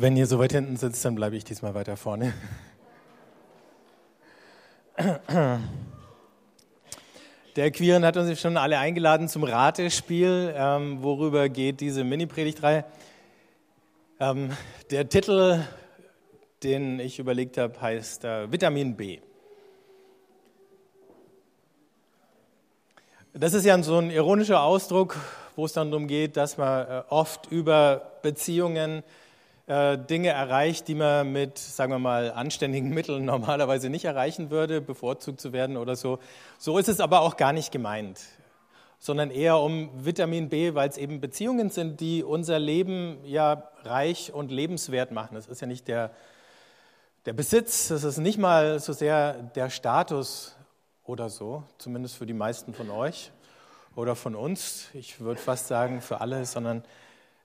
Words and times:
Wenn 0.00 0.16
ihr 0.16 0.28
so 0.28 0.38
weit 0.38 0.52
hinten 0.52 0.76
sitzt, 0.76 1.04
dann 1.04 1.16
bleibe 1.16 1.34
ich 1.34 1.42
diesmal 1.42 1.74
weiter 1.74 1.96
vorne. 1.96 2.32
Der 7.56 7.72
Quirin 7.72 8.04
hat 8.04 8.16
uns 8.16 8.40
schon 8.40 8.56
alle 8.56 8.78
eingeladen 8.78 9.26
zum 9.26 9.42
Ratespiel. 9.42 10.54
Ähm, 10.56 11.02
worüber 11.02 11.48
geht 11.48 11.80
diese 11.80 12.04
Mini-Predigtreihe? 12.04 12.84
Ähm, 14.20 14.50
der 14.92 15.08
Titel, 15.08 15.64
den 16.62 17.00
ich 17.00 17.18
überlegt 17.18 17.58
habe, 17.58 17.80
heißt 17.80 18.24
äh, 18.24 18.52
Vitamin 18.52 18.94
B. 18.94 19.18
Das 23.32 23.52
ist 23.52 23.64
ja 23.64 23.82
so 23.82 23.98
ein 23.98 24.12
ironischer 24.12 24.62
Ausdruck, 24.62 25.16
wo 25.56 25.64
es 25.64 25.72
dann 25.72 25.90
darum 25.90 26.06
geht, 26.06 26.36
dass 26.36 26.56
man 26.56 26.86
äh, 26.86 27.02
oft 27.08 27.50
über 27.50 28.12
Beziehungen 28.22 29.02
äh, 29.68 29.98
Dinge 29.98 30.30
erreicht, 30.30 30.88
die 30.88 30.94
man 30.94 31.30
mit, 31.30 31.58
sagen 31.58 31.92
wir 31.92 31.98
mal, 31.98 32.32
anständigen 32.32 32.88
Mitteln 32.94 33.26
normalerweise 33.26 33.90
nicht 33.90 34.06
erreichen 34.06 34.50
würde, 34.50 34.80
bevorzugt 34.80 35.40
zu 35.40 35.52
werden 35.52 35.76
oder 35.76 35.94
so. 35.94 36.18
So 36.58 36.78
ist 36.78 36.88
es 36.88 37.00
aber 37.00 37.20
auch 37.20 37.36
gar 37.36 37.52
nicht 37.52 37.70
gemeint, 37.70 38.18
sondern 38.98 39.30
eher 39.30 39.58
um 39.58 39.90
Vitamin 39.94 40.48
B, 40.48 40.74
weil 40.74 40.88
es 40.88 40.96
eben 40.96 41.20
Beziehungen 41.20 41.68
sind, 41.68 42.00
die 42.00 42.24
unser 42.24 42.58
Leben 42.58 43.18
ja 43.24 43.68
reich 43.84 44.32
und 44.32 44.50
lebenswert 44.50 45.12
machen. 45.12 45.34
Das 45.34 45.46
ist 45.46 45.60
ja 45.60 45.66
nicht 45.66 45.86
der, 45.86 46.12
der 47.26 47.34
Besitz, 47.34 47.88
das 47.88 48.04
ist 48.04 48.16
nicht 48.16 48.38
mal 48.38 48.80
so 48.80 48.94
sehr 48.94 49.34
der 49.54 49.68
Status 49.68 50.56
oder 51.04 51.28
so, 51.28 51.62
zumindest 51.76 52.16
für 52.16 52.26
die 52.26 52.32
meisten 52.32 52.72
von 52.72 52.88
euch 52.90 53.32
oder 53.96 54.16
von 54.16 54.34
uns. 54.34 54.88
Ich 54.94 55.20
würde 55.20 55.40
fast 55.40 55.68
sagen 55.68 56.00
für 56.00 56.22
alle, 56.22 56.46
sondern 56.46 56.84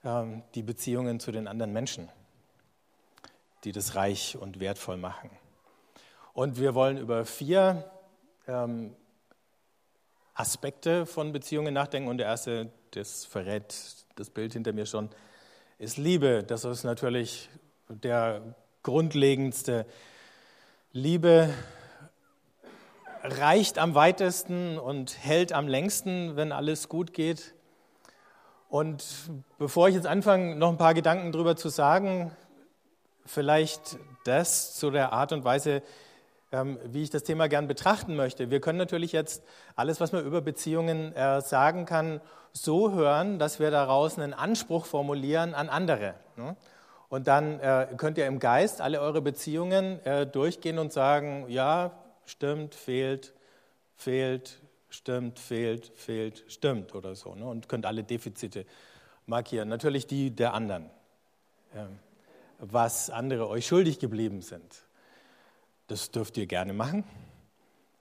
ähm, 0.03 0.43
die 0.55 0.63
Beziehungen 0.63 1.19
zu 1.19 1.31
den 1.31 1.47
anderen 1.47 1.73
Menschen, 1.73 2.09
die 3.63 3.71
das 3.71 3.95
reich 3.95 4.37
und 4.37 4.59
wertvoll 4.59 4.97
machen. 4.97 5.29
Und 6.33 6.59
wir 6.59 6.73
wollen 6.73 6.97
über 6.97 7.25
vier 7.25 7.89
ähm, 8.47 8.95
Aspekte 10.33 11.05
von 11.05 11.31
Beziehungen 11.31 11.73
nachdenken. 11.73 12.09
Und 12.09 12.17
der 12.17 12.27
erste, 12.27 12.71
das 12.91 13.25
verrät 13.25 13.75
das 14.15 14.29
Bild 14.29 14.53
hinter 14.53 14.73
mir 14.73 14.85
schon, 14.85 15.09
ist 15.77 15.97
Liebe. 15.97 16.43
Das 16.43 16.65
ist 16.65 16.83
natürlich 16.83 17.49
der 17.87 18.55
grundlegendste. 18.81 19.85
Liebe 20.91 21.53
reicht 23.21 23.77
am 23.77 23.95
weitesten 23.95 24.77
und 24.77 25.17
hält 25.23 25.53
am 25.53 25.67
längsten, 25.67 26.35
wenn 26.35 26.51
alles 26.51 26.89
gut 26.89 27.13
geht. 27.13 27.53
Und 28.73 29.05
bevor 29.59 29.87
ich 29.87 29.93
jetzt 29.93 30.07
anfange, 30.07 30.55
noch 30.55 30.69
ein 30.69 30.79
paar 30.79 30.95
Gedanken 30.95 31.31
darüber 31.31 31.55
zu 31.55 31.69
sagen, 31.69 32.31
vielleicht 33.23 33.99
das 34.23 34.75
zu 34.77 34.89
der 34.89 35.13
Art 35.13 35.31
und 35.31 35.45
Weise, 35.45 35.83
ähm, 36.51 36.79
wie 36.83 37.03
ich 37.03 37.11
das 37.11 37.21
Thema 37.21 37.47
gern 37.47 37.67
betrachten 37.67 38.15
möchte. 38.15 38.49
Wir 38.49 38.61
können 38.61 38.79
natürlich 38.79 39.11
jetzt 39.11 39.43
alles, 39.75 40.01
was 40.01 40.11
man 40.11 40.25
über 40.25 40.41
Beziehungen 40.41 41.13
äh, 41.13 41.41
sagen 41.41 41.85
kann, 41.85 42.19
so 42.51 42.93
hören, 42.93 43.37
dass 43.37 43.59
wir 43.59 43.69
daraus 43.69 44.17
einen 44.17 44.33
Anspruch 44.33 44.87
formulieren 44.87 45.53
an 45.53 45.69
andere. 45.69 46.15
Ne? 46.35 46.55
Und 47.09 47.27
dann 47.27 47.59
äh, 47.59 47.89
könnt 47.97 48.17
ihr 48.17 48.25
im 48.25 48.39
Geist 48.39 48.81
alle 48.81 49.01
eure 49.01 49.21
Beziehungen 49.21 50.03
äh, 50.03 50.25
durchgehen 50.25 50.79
und 50.79 50.91
sagen, 50.91 51.45
ja, 51.47 51.91
stimmt, 52.25 52.73
fehlt, 52.73 53.35
fehlt, 53.97 54.63
stimmt, 54.93 55.39
fehlt, 55.39 55.91
fehlt, 55.95 56.43
stimmt 56.47 56.93
oder 56.93 57.15
so. 57.15 57.33
Ne? 57.35 57.45
Und 57.45 57.67
könnt 57.67 57.85
alle 57.85 58.03
Defizite 58.03 58.65
markieren. 59.25 59.67
Natürlich 59.69 60.05
die 60.07 60.31
der 60.31 60.53
anderen, 60.53 60.89
was 62.59 63.09
andere 63.09 63.47
euch 63.47 63.65
schuldig 63.65 63.99
geblieben 63.99 64.41
sind. 64.41 64.83
Das 65.87 66.11
dürft 66.11 66.37
ihr 66.37 66.45
gerne 66.45 66.73
machen 66.73 67.03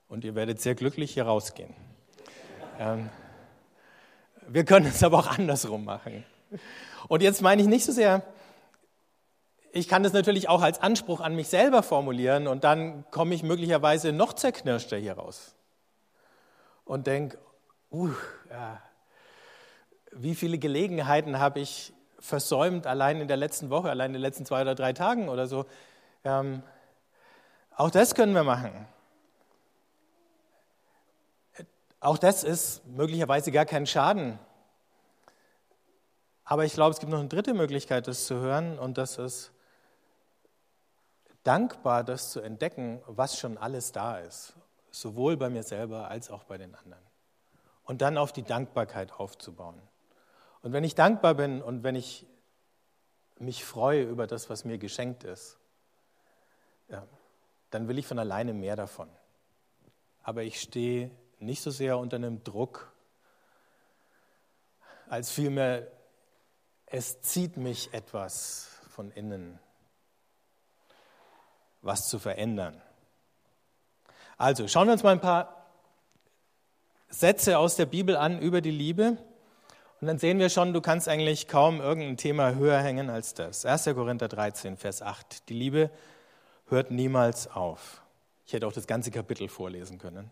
und 0.08 0.25
ihr 0.25 0.34
werdet 0.34 0.60
sehr 0.60 0.75
glücklich 0.75 1.14
hier 1.14 1.25
rausgehen. 1.25 1.75
Ähm, 2.78 3.09
wir 4.47 4.64
können 4.64 4.86
es 4.86 5.03
aber 5.03 5.19
auch 5.19 5.38
andersrum 5.38 5.84
machen. 5.84 6.24
Und 7.09 7.22
jetzt 7.22 7.41
meine 7.41 7.62
ich 7.62 7.69
nicht 7.69 7.84
so 7.84 7.92
sehr, 7.92 8.22
ich 9.72 9.88
kann 9.88 10.03
das 10.03 10.12
natürlich 10.12 10.50
auch 10.50 10.60
als 10.60 10.80
Anspruch 10.80 11.20
an 11.20 11.34
mich 11.34 11.48
selber 11.48 11.82
formulieren 11.82 12.47
und 12.47 12.64
dann 12.64 13.04
komme 13.10 13.34
ich 13.34 13.42
möglicherweise 13.42 14.12
noch 14.12 14.34
zerknirschter 14.34 14.98
hier 14.98 15.14
raus 15.14 15.54
und 16.84 17.06
denke, 17.06 17.38
uh, 17.91 18.10
ja, 18.50 18.81
wie 20.12 20.34
viele 20.34 20.59
Gelegenheiten 20.59 21.38
habe 21.38 21.60
ich 21.60 21.93
versäumt, 22.19 22.87
allein 22.87 23.20
in 23.20 23.28
der 23.28 23.37
letzten 23.37 23.70
Woche, 23.70 23.91
allein 23.91 24.10
in 24.10 24.15
den 24.15 24.22
letzten 24.22 24.47
zwei 24.47 24.62
oder 24.62 24.75
drei 24.75 24.92
Tagen 24.92 25.28
oder 25.28 25.47
so. 25.47 25.66
Ähm, 26.25 26.62
auch 27.76 27.91
das 27.91 28.15
können 28.15 28.34
wir 28.34 28.44
machen. 28.44 28.87
Auch 32.00 32.19
das 32.19 32.44
ist 32.44 32.87
möglicherweise 32.87 33.53
gar 33.53 33.65
kein 33.65 33.87
Schaden. 33.87 34.38
Aber 36.44 36.65
ich 36.65 36.75
glaube, 36.75 36.91
es 36.91 37.00
gibt 37.00 37.10
noch 37.10 37.21
eine 37.21 37.28
dritte 37.28 37.54
Möglichkeit, 37.54 38.06
das 38.09 38.26
zu 38.26 38.34
hören, 38.37 38.78
und 38.78 38.98
das 38.98 39.19
ist 39.19 39.53
dankbar, 41.44 42.04
das 42.04 42.31
zu 42.31 42.41
entdecken, 42.41 43.03
was 43.06 43.38
schon 43.38 43.56
alles 43.56 43.92
da 43.92 44.19
ist 44.19 44.54
sowohl 44.92 45.36
bei 45.36 45.50
mir 45.50 45.64
selber 45.64 46.08
als 46.08 46.30
auch 46.30 46.44
bei 46.44 46.58
den 46.58 46.75
anderen. 46.76 47.03
Und 47.82 48.03
dann 48.03 48.16
auf 48.16 48.32
die 48.32 48.44
Dankbarkeit 48.44 49.12
aufzubauen. 49.12 49.80
Und 50.60 50.72
wenn 50.72 50.84
ich 50.84 50.94
dankbar 50.94 51.34
bin 51.34 51.60
und 51.60 51.82
wenn 51.82 51.97
ich 51.97 52.26
mich 53.38 53.64
freue 53.64 54.04
über 54.04 54.28
das, 54.28 54.48
was 54.48 54.64
mir 54.64 54.78
geschenkt 54.78 55.25
ist, 55.25 55.58
ja, 56.88 57.04
dann 57.70 57.88
will 57.88 57.98
ich 57.98 58.06
von 58.06 58.19
alleine 58.19 58.53
mehr 58.53 58.76
davon. 58.76 59.08
Aber 60.22 60.44
ich 60.44 60.60
stehe 60.60 61.10
nicht 61.41 61.62
so 61.62 61.70
sehr 61.70 61.98
unter 61.98 62.16
einem 62.16 62.44
Druck, 62.44 62.92
als 65.09 65.30
vielmehr, 65.30 65.91
es 66.86 67.20
zieht 67.22 67.56
mich 67.56 67.92
etwas 67.92 68.69
von 68.91 69.10
innen, 69.10 69.59
was 71.80 72.09
zu 72.09 72.19
verändern. 72.19 72.80
Also 74.42 74.66
schauen 74.66 74.88
wir 74.88 74.94
uns 74.94 75.04
mal 75.04 75.12
ein 75.12 75.20
paar 75.20 75.69
Sätze 77.08 77.58
aus 77.58 77.76
der 77.76 77.86
Bibel 77.86 78.16
an 78.16 78.41
über 78.41 78.60
die 78.60 78.72
Liebe. 78.72 79.16
Und 80.00 80.08
dann 80.08 80.19
sehen 80.19 80.41
wir 80.41 80.48
schon, 80.48 80.72
du 80.72 80.80
kannst 80.80 81.08
eigentlich 81.08 81.47
kaum 81.47 81.80
irgendein 81.80 82.16
Thema 82.16 82.56
höher 82.56 82.80
hängen 82.80 83.08
als 83.08 83.34
das. 83.34 83.64
1. 83.64 83.84
Korinther 83.94 84.26
13, 84.26 84.76
Vers 84.76 85.00
8. 85.00 85.48
Die 85.48 85.54
Liebe 85.54 85.91
hört 86.66 86.91
niemals 86.91 87.47
auf. 87.53 88.03
Ich 88.44 88.53
hätte 88.53 88.66
auch 88.66 88.72
das 88.72 88.88
ganze 88.88 89.12
Kapitel 89.12 89.47
vorlesen 89.47 89.98
können. 89.98 90.28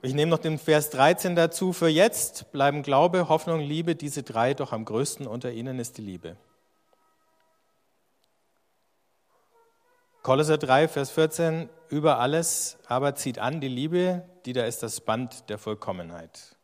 Ich 0.00 0.14
nehme 0.14 0.30
noch 0.30 0.38
den 0.38 0.58
Vers 0.58 0.88
13 0.88 1.36
dazu. 1.36 1.74
Für 1.74 1.88
jetzt 1.88 2.52
bleiben 2.52 2.82
Glaube, 2.82 3.28
Hoffnung, 3.28 3.60
Liebe, 3.60 3.96
diese 3.96 4.22
drei, 4.22 4.54
doch 4.54 4.72
am 4.72 4.86
größten 4.86 5.26
unter 5.26 5.52
ihnen 5.52 5.78
ist 5.78 5.98
die 5.98 6.02
Liebe. 6.02 6.38
Kolosser 10.22 10.56
3, 10.56 10.86
Vers 10.86 11.10
14, 11.10 11.68
über 11.88 12.20
alles 12.20 12.78
aber 12.86 13.16
zieht 13.16 13.40
an 13.40 13.60
die 13.60 13.66
Liebe, 13.66 14.22
die 14.44 14.52
da 14.52 14.64
ist 14.66 14.80
das 14.84 15.00
Band 15.00 15.50
der 15.50 15.58
Vollkommenheit. 15.58 16.56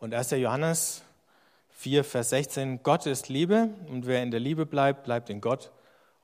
Und 0.00 0.12
1. 0.12 0.32
Johannes 0.32 1.04
4, 1.68 2.02
Vers 2.02 2.30
16, 2.30 2.82
Gott 2.82 3.06
ist 3.06 3.28
Liebe 3.28 3.70
und 3.86 4.06
wer 4.06 4.24
in 4.24 4.32
der 4.32 4.40
Liebe 4.40 4.66
bleibt, 4.66 5.04
bleibt 5.04 5.30
in 5.30 5.40
Gott 5.40 5.70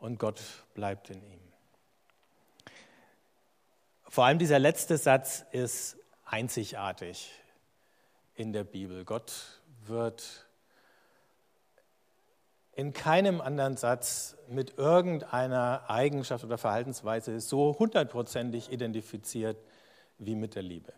und 0.00 0.18
Gott 0.18 0.40
bleibt 0.74 1.08
in 1.08 1.22
ihm. 1.22 1.40
Vor 4.08 4.24
allem 4.24 4.40
dieser 4.40 4.58
letzte 4.58 4.98
Satz 4.98 5.44
ist 5.52 5.98
einzigartig 6.24 7.30
in 8.34 8.52
der 8.52 8.64
Bibel. 8.64 9.04
Gott 9.04 9.60
wird 9.86 10.45
in 12.76 12.92
keinem 12.92 13.40
anderen 13.40 13.78
Satz 13.78 14.36
mit 14.48 14.76
irgendeiner 14.76 15.84
Eigenschaft 15.88 16.44
oder 16.44 16.58
Verhaltensweise 16.58 17.40
so 17.40 17.74
hundertprozentig 17.78 18.70
identifiziert 18.70 19.56
wie 20.18 20.34
mit 20.34 20.54
der 20.54 20.62
Liebe. 20.62 20.92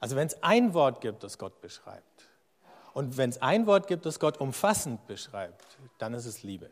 Also 0.00 0.16
wenn 0.16 0.26
es 0.26 0.42
ein 0.42 0.74
Wort 0.74 1.00
gibt, 1.00 1.22
das 1.22 1.38
Gott 1.38 1.60
beschreibt, 1.60 2.28
und 2.94 3.16
wenn 3.16 3.30
es 3.30 3.42
ein 3.42 3.66
Wort 3.66 3.86
gibt, 3.86 4.06
das 4.06 4.20
Gott 4.20 4.38
umfassend 4.38 5.06
beschreibt, 5.06 5.78
dann 5.98 6.14
ist 6.14 6.26
es 6.26 6.42
Liebe. 6.42 6.70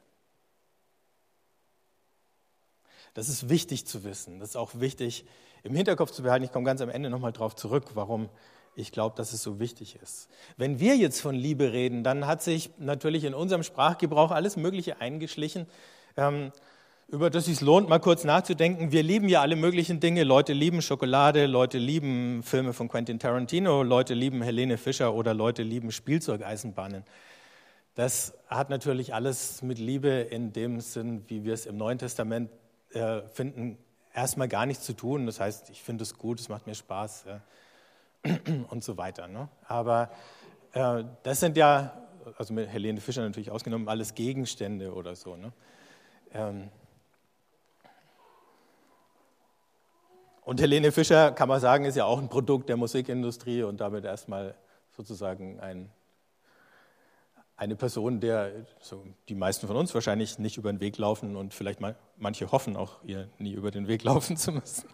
Das 3.14 3.28
ist 3.28 3.48
wichtig 3.48 3.86
zu 3.86 4.04
wissen. 4.04 4.40
Das 4.40 4.50
ist 4.50 4.56
auch 4.56 4.70
wichtig 4.74 5.24
im 5.62 5.74
Hinterkopf 5.74 6.10
zu 6.10 6.22
behalten. 6.22 6.44
Ich 6.44 6.52
komme 6.52 6.64
ganz 6.64 6.80
am 6.80 6.88
Ende 6.88 7.10
nochmal 7.10 7.32
darauf 7.32 7.54
zurück, 7.54 7.90
warum 7.94 8.28
ich 8.74 8.92
glaube, 8.92 9.16
dass 9.16 9.32
es 9.32 9.42
so 9.42 9.58
wichtig 9.58 9.98
ist. 10.02 10.28
Wenn 10.56 10.80
wir 10.80 10.96
jetzt 10.96 11.20
von 11.20 11.34
Liebe 11.34 11.72
reden, 11.72 12.04
dann 12.04 12.26
hat 12.26 12.42
sich 12.42 12.70
natürlich 12.78 13.24
in 13.24 13.34
unserem 13.34 13.62
Sprachgebrauch 13.62 14.30
alles 14.30 14.56
Mögliche 14.56 15.00
eingeschlichen, 15.00 15.66
ähm, 16.16 16.52
über 17.08 17.28
das 17.28 17.46
es 17.46 17.60
lohnt, 17.60 17.90
mal 17.90 17.98
kurz 17.98 18.24
nachzudenken. 18.24 18.90
Wir 18.90 19.02
lieben 19.02 19.28
ja 19.28 19.42
alle 19.42 19.54
möglichen 19.54 20.00
Dinge. 20.00 20.24
Leute 20.24 20.54
lieben 20.54 20.80
Schokolade, 20.80 21.44
Leute 21.44 21.76
lieben 21.76 22.42
Filme 22.42 22.72
von 22.72 22.88
Quentin 22.88 23.18
Tarantino, 23.18 23.82
Leute 23.82 24.14
lieben 24.14 24.40
Helene 24.40 24.78
Fischer 24.78 25.12
oder 25.12 25.34
Leute 25.34 25.62
lieben 25.62 25.92
Spielzeugeisenbahnen. 25.92 27.04
Das 27.94 28.32
hat 28.46 28.70
natürlich 28.70 29.12
alles 29.12 29.60
mit 29.60 29.78
Liebe 29.78 30.08
in 30.08 30.54
dem 30.54 30.80
Sinn, 30.80 31.24
wie 31.28 31.44
wir 31.44 31.52
es 31.52 31.66
im 31.66 31.76
Neuen 31.76 31.98
Testament 31.98 32.50
äh, 32.94 33.20
finden, 33.34 33.76
erstmal 34.14 34.48
gar 34.48 34.64
nichts 34.64 34.84
zu 34.84 34.94
tun. 34.94 35.26
Das 35.26 35.38
heißt, 35.38 35.68
ich 35.68 35.82
finde 35.82 36.04
es 36.04 36.16
gut, 36.16 36.40
es 36.40 36.48
macht 36.48 36.66
mir 36.66 36.74
Spaß 36.74 37.26
und 38.70 38.84
so 38.84 38.96
weiter. 38.96 39.28
Ne? 39.28 39.48
Aber 39.66 40.10
äh, 40.72 41.04
das 41.22 41.40
sind 41.40 41.56
ja, 41.56 41.92
also 42.38 42.54
mit 42.54 42.68
Helene 42.68 43.00
Fischer 43.00 43.22
natürlich 43.22 43.50
ausgenommen, 43.50 43.88
alles 43.88 44.14
Gegenstände 44.14 44.94
oder 44.94 45.14
so. 45.14 45.36
Ne? 45.36 45.52
Ähm, 46.32 46.70
und 50.42 50.60
Helene 50.60 50.92
Fischer, 50.92 51.32
kann 51.32 51.48
man 51.48 51.60
sagen, 51.60 51.84
ist 51.84 51.96
ja 51.96 52.04
auch 52.04 52.18
ein 52.18 52.28
Produkt 52.28 52.68
der 52.68 52.76
Musikindustrie 52.76 53.62
und 53.62 53.80
damit 53.80 54.04
erstmal 54.04 54.54
sozusagen 54.90 55.60
ein 55.60 55.90
eine 57.62 57.76
Person, 57.76 58.18
der 58.18 58.66
so 58.80 59.04
die 59.28 59.36
meisten 59.36 59.68
von 59.68 59.76
uns 59.76 59.94
wahrscheinlich 59.94 60.38
nicht 60.40 60.56
über 60.56 60.72
den 60.72 60.80
Weg 60.80 60.98
laufen 60.98 61.36
und 61.36 61.54
vielleicht 61.54 61.80
mal, 61.80 61.94
manche 62.16 62.50
hoffen 62.50 62.76
auch, 62.76 63.04
ihr 63.04 63.28
nie 63.38 63.52
über 63.52 63.70
den 63.70 63.86
Weg 63.86 64.02
laufen 64.02 64.36
zu 64.36 64.50
müssen. 64.50 64.88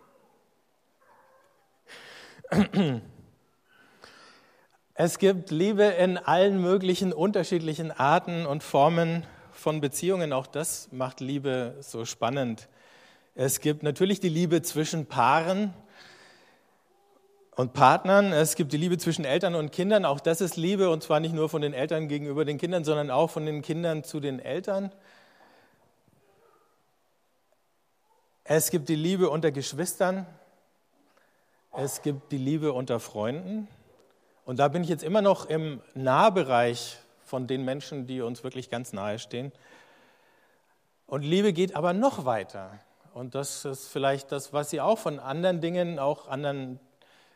Es 5.01 5.21
gibt 5.21 5.53
Liebe 5.53 5.85
in 5.85 6.19
allen 6.19 6.61
möglichen 6.61 7.13
unterschiedlichen 7.13 7.93
Arten 7.93 8.47
und 8.47 8.65
Formen 8.65 9.25
von 9.53 9.81
Beziehungen. 9.81 10.33
Auch 10.33 10.49
das 10.49 10.89
macht 10.91 11.21
Liebe 11.21 11.77
so 11.79 12.05
spannend. 12.05 12.69
Es 13.37 13.61
gibt 13.61 13.85
natürlich 13.85 14.19
die 14.19 14.29
Liebe 14.29 14.61
zwischen 14.61 15.07
Paaren, 15.07 15.73
und 17.55 17.75
Partnern. 17.75 18.33
Es 18.33 18.57
gibt 18.57 18.73
die 18.73 18.77
Liebe 18.77 18.99
zwischen 18.99 19.25
Eltern 19.25 19.55
und 19.55 19.71
Kindern. 19.71 20.05
Auch 20.05 20.19
das 20.19 20.41
ist 20.41 20.57
Liebe 20.57 20.91
und 20.91 21.05
zwar 21.05 21.21
nicht 21.21 21.33
nur 21.33 21.49
von 21.49 21.63
den 21.63 21.75
Eltern 21.75 22.09
gegenüber 22.09 22.45
den 22.45 22.59
Kindern, 22.59 22.83
sondern 22.83 23.13
auch 23.13 23.31
von 23.31 23.47
den 23.47 23.63
Kindern 23.63 24.03
zu 24.03 24.19
den 24.19 24.41
Eltern. 24.41 24.91
Es 28.43 28.71
gibt 28.71 28.89
die 28.89 28.97
Liebe 28.97 29.31
unter 29.31 29.53
Geschwistern. 29.53 30.27
Es 31.73 32.03
gibt 32.03 32.33
die 32.33 32.39
Liebe 32.39 32.73
unter 32.73 32.99
Freunden. 32.99 33.69
Und 34.49 34.61
da 34.61 34.69
bin 34.69 34.83
ich 34.83 34.89
jetzt 34.89 35.05
immer 35.05 35.21
noch 35.21 35.45
im 35.45 35.83
Nahbereich 35.93 36.97
von 37.23 37.47
den 37.47 37.67
Menschen, 37.67 38.07
die 38.07 38.23
uns 38.23 38.43
wirklich 38.43 38.71
ganz 38.71 38.95
nahe 38.95 39.19
stehen. 39.19 39.53
Und 41.07 41.21
Liebe 41.21 41.53
geht 41.53 41.77
aber 41.77 41.93
noch 41.93 42.25
weiter. 42.25 42.71
Und 43.13 43.35
das 43.35 43.67
ist 43.67 43.89
vielleicht 43.89 44.33
das, 44.33 44.55
was 44.55 44.71
Sie 44.71 44.81
auch 44.81 44.99
von 44.99 45.19
anderen 45.19 45.61
Dingen, 45.61 45.99
auch 45.99 46.29
anderen 46.29 46.81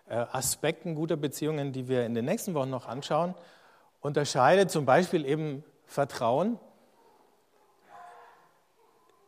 äh, 0.08 0.14
Aspekten 0.14 0.94
guter 0.94 1.16
Beziehungen, 1.16 1.74
die 1.74 1.86
wir 1.86 2.06
in 2.06 2.14
den 2.14 2.24
nächsten 2.24 2.54
Wochen 2.54 2.70
noch 2.70 2.88
anschauen, 2.88 3.34
unterscheidet 4.00 4.70
zum 4.70 4.86
Beispiel 4.86 5.26
eben 5.26 5.64
Vertrauen. 5.84 6.58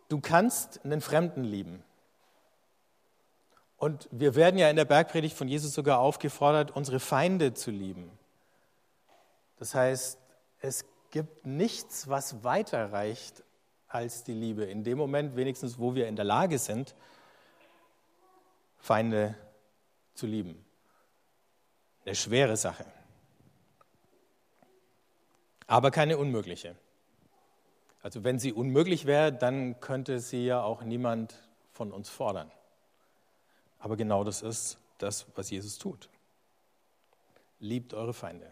Du 0.08 0.22
kannst 0.22 0.82
einen 0.86 1.02
Fremden 1.02 1.44
lieben. 1.44 1.84
Und 3.84 4.08
wir 4.10 4.34
werden 4.34 4.56
ja 4.56 4.70
in 4.70 4.76
der 4.76 4.86
Bergpredigt 4.86 5.36
von 5.36 5.46
Jesus 5.46 5.74
sogar 5.74 5.98
aufgefordert, 5.98 6.70
unsere 6.70 6.98
Feinde 7.00 7.52
zu 7.52 7.70
lieben. 7.70 8.10
Das 9.58 9.74
heißt, 9.74 10.18
es 10.62 10.86
gibt 11.10 11.44
nichts, 11.44 12.08
was 12.08 12.42
weiter 12.42 12.92
reicht 12.92 13.42
als 13.86 14.24
die 14.24 14.32
Liebe. 14.32 14.64
In 14.64 14.84
dem 14.84 14.96
Moment 14.96 15.36
wenigstens, 15.36 15.78
wo 15.78 15.94
wir 15.94 16.08
in 16.08 16.16
der 16.16 16.24
Lage 16.24 16.56
sind, 16.58 16.94
Feinde 18.78 19.34
zu 20.14 20.26
lieben. 20.26 20.64
Eine 22.06 22.14
schwere 22.14 22.56
Sache. 22.56 22.86
Aber 25.66 25.90
keine 25.90 26.16
unmögliche. 26.16 26.74
Also 28.02 28.24
wenn 28.24 28.38
sie 28.38 28.54
unmöglich 28.54 29.04
wäre, 29.04 29.30
dann 29.30 29.78
könnte 29.80 30.20
sie 30.20 30.46
ja 30.46 30.62
auch 30.62 30.84
niemand 30.84 31.34
von 31.70 31.92
uns 31.92 32.08
fordern. 32.08 32.50
Aber 33.84 33.98
genau 33.98 34.24
das 34.24 34.40
ist 34.40 34.78
das, 34.96 35.26
was 35.34 35.50
Jesus 35.50 35.76
tut. 35.76 36.08
Liebt 37.60 37.92
eure 37.92 38.14
Feinde. 38.14 38.46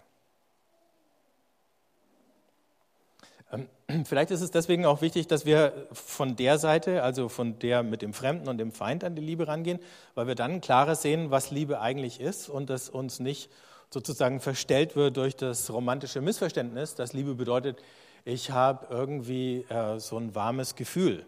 Ähm, 3.50 3.66
vielleicht 4.04 4.30
ist 4.30 4.42
es 4.42 4.50
deswegen 4.50 4.84
auch 4.84 5.00
wichtig, 5.00 5.28
dass 5.28 5.46
wir 5.46 5.88
von 5.90 6.36
der 6.36 6.58
Seite, 6.58 7.02
also 7.02 7.30
von 7.30 7.58
der 7.60 7.82
mit 7.82 8.02
dem 8.02 8.12
Fremden 8.12 8.46
und 8.46 8.58
dem 8.58 8.72
Feind 8.72 9.04
an 9.04 9.16
die 9.16 9.22
Liebe 9.22 9.48
rangehen, 9.48 9.78
weil 10.14 10.26
wir 10.26 10.34
dann 10.34 10.60
klarer 10.60 10.96
sehen, 10.96 11.30
was 11.30 11.50
Liebe 11.50 11.80
eigentlich 11.80 12.20
ist 12.20 12.50
und 12.50 12.68
dass 12.68 12.90
uns 12.90 13.18
nicht 13.18 13.50
sozusagen 13.88 14.38
verstellt 14.38 14.96
wird 14.96 15.16
durch 15.16 15.34
das 15.34 15.72
romantische 15.72 16.20
Missverständnis, 16.20 16.94
dass 16.94 17.14
Liebe 17.14 17.34
bedeutet, 17.36 17.82
ich 18.26 18.50
habe 18.50 18.86
irgendwie 18.90 19.64
äh, 19.70 19.98
so 19.98 20.18
ein 20.18 20.34
warmes 20.34 20.76
Gefühl 20.76 21.24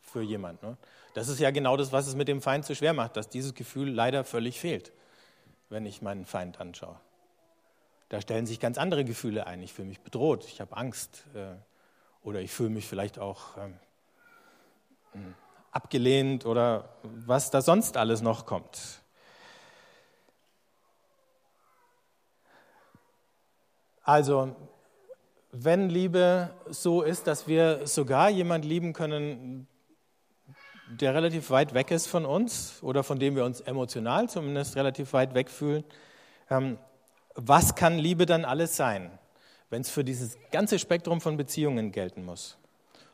für 0.00 0.22
jemanden. 0.22 0.68
Ne? 0.68 0.76
Das 1.14 1.28
ist 1.28 1.38
ja 1.38 1.50
genau 1.52 1.76
das, 1.76 1.92
was 1.92 2.08
es 2.08 2.16
mit 2.16 2.28
dem 2.28 2.42
Feind 2.42 2.64
so 2.64 2.74
schwer 2.74 2.92
macht, 2.92 3.16
dass 3.16 3.28
dieses 3.28 3.54
Gefühl 3.54 3.88
leider 3.88 4.24
völlig 4.24 4.60
fehlt, 4.60 4.92
wenn 5.70 5.86
ich 5.86 6.02
meinen 6.02 6.26
Feind 6.26 6.60
anschaue. 6.60 6.98
Da 8.08 8.20
stellen 8.20 8.46
sich 8.46 8.60
ganz 8.60 8.78
andere 8.78 9.04
Gefühle 9.04 9.46
ein. 9.46 9.62
Ich 9.62 9.72
fühle 9.72 9.88
mich 9.88 10.00
bedroht, 10.00 10.44
ich 10.46 10.60
habe 10.60 10.76
Angst 10.76 11.24
äh, 11.34 11.54
oder 12.22 12.40
ich 12.40 12.50
fühle 12.50 12.70
mich 12.70 12.86
vielleicht 12.86 13.18
auch 13.20 13.56
ähm, 13.56 13.74
hm, 15.12 15.34
abgelehnt 15.70 16.46
oder 16.46 16.96
was 17.02 17.50
da 17.50 17.62
sonst 17.62 17.96
alles 17.96 18.20
noch 18.20 18.44
kommt. 18.44 19.00
Also, 24.02 24.54
wenn 25.52 25.88
Liebe 25.88 26.50
so 26.68 27.02
ist, 27.02 27.28
dass 27.28 27.46
wir 27.46 27.86
sogar 27.86 28.28
jemand 28.28 28.64
lieben 28.64 28.92
können, 28.92 29.68
der 31.00 31.14
relativ 31.14 31.50
weit 31.50 31.74
weg 31.74 31.90
ist 31.90 32.06
von 32.06 32.24
uns 32.24 32.78
oder 32.82 33.02
von 33.02 33.18
dem 33.18 33.36
wir 33.36 33.44
uns 33.44 33.60
emotional 33.60 34.28
zumindest 34.28 34.76
relativ 34.76 35.12
weit 35.12 35.34
weg 35.34 35.50
fühlen, 35.50 35.84
ähm, 36.50 36.78
was 37.34 37.74
kann 37.74 37.98
Liebe 37.98 38.26
dann 38.26 38.44
alles 38.44 38.76
sein, 38.76 39.10
wenn 39.70 39.80
es 39.80 39.90
für 39.90 40.04
dieses 40.04 40.36
ganze 40.52 40.78
Spektrum 40.78 41.20
von 41.20 41.36
Beziehungen 41.36 41.90
gelten 41.90 42.24
muss? 42.24 42.58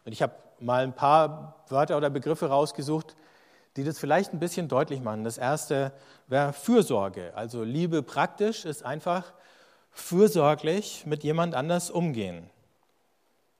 Und 0.04 0.12
ich 0.12 0.20
habe 0.20 0.34
mal 0.58 0.82
ein 0.82 0.94
paar 0.94 1.64
Wörter 1.68 1.96
oder 1.96 2.10
Begriffe 2.10 2.48
rausgesucht, 2.48 3.16
die 3.76 3.84
das 3.84 3.98
vielleicht 3.98 4.34
ein 4.34 4.40
bisschen 4.40 4.68
deutlich 4.68 5.00
machen. 5.00 5.24
Das 5.24 5.38
erste 5.38 5.92
wäre 6.26 6.52
Fürsorge. 6.52 7.32
Also 7.34 7.62
Liebe 7.62 8.02
praktisch 8.02 8.64
ist 8.64 8.84
einfach 8.84 9.32
fürsorglich 9.90 11.06
mit 11.06 11.24
jemand 11.24 11.54
anders 11.54 11.90
umgehen. 11.90 12.50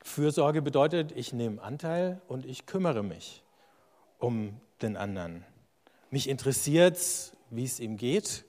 Fürsorge 0.03 0.61
bedeutet, 0.63 1.13
ich 1.13 1.33
nehme 1.33 1.63
Anteil 1.63 2.21
und 2.29 2.45
ich 2.45 2.67
kümmere 2.67 3.03
mich 3.03 3.43
um 4.21 4.61
den 4.81 4.97
anderen. 4.97 5.45
Mich 6.11 6.29
interessiert, 6.29 6.97
wie 7.51 7.65
es 7.65 7.81
ihm 7.81 7.97
geht 7.97 8.45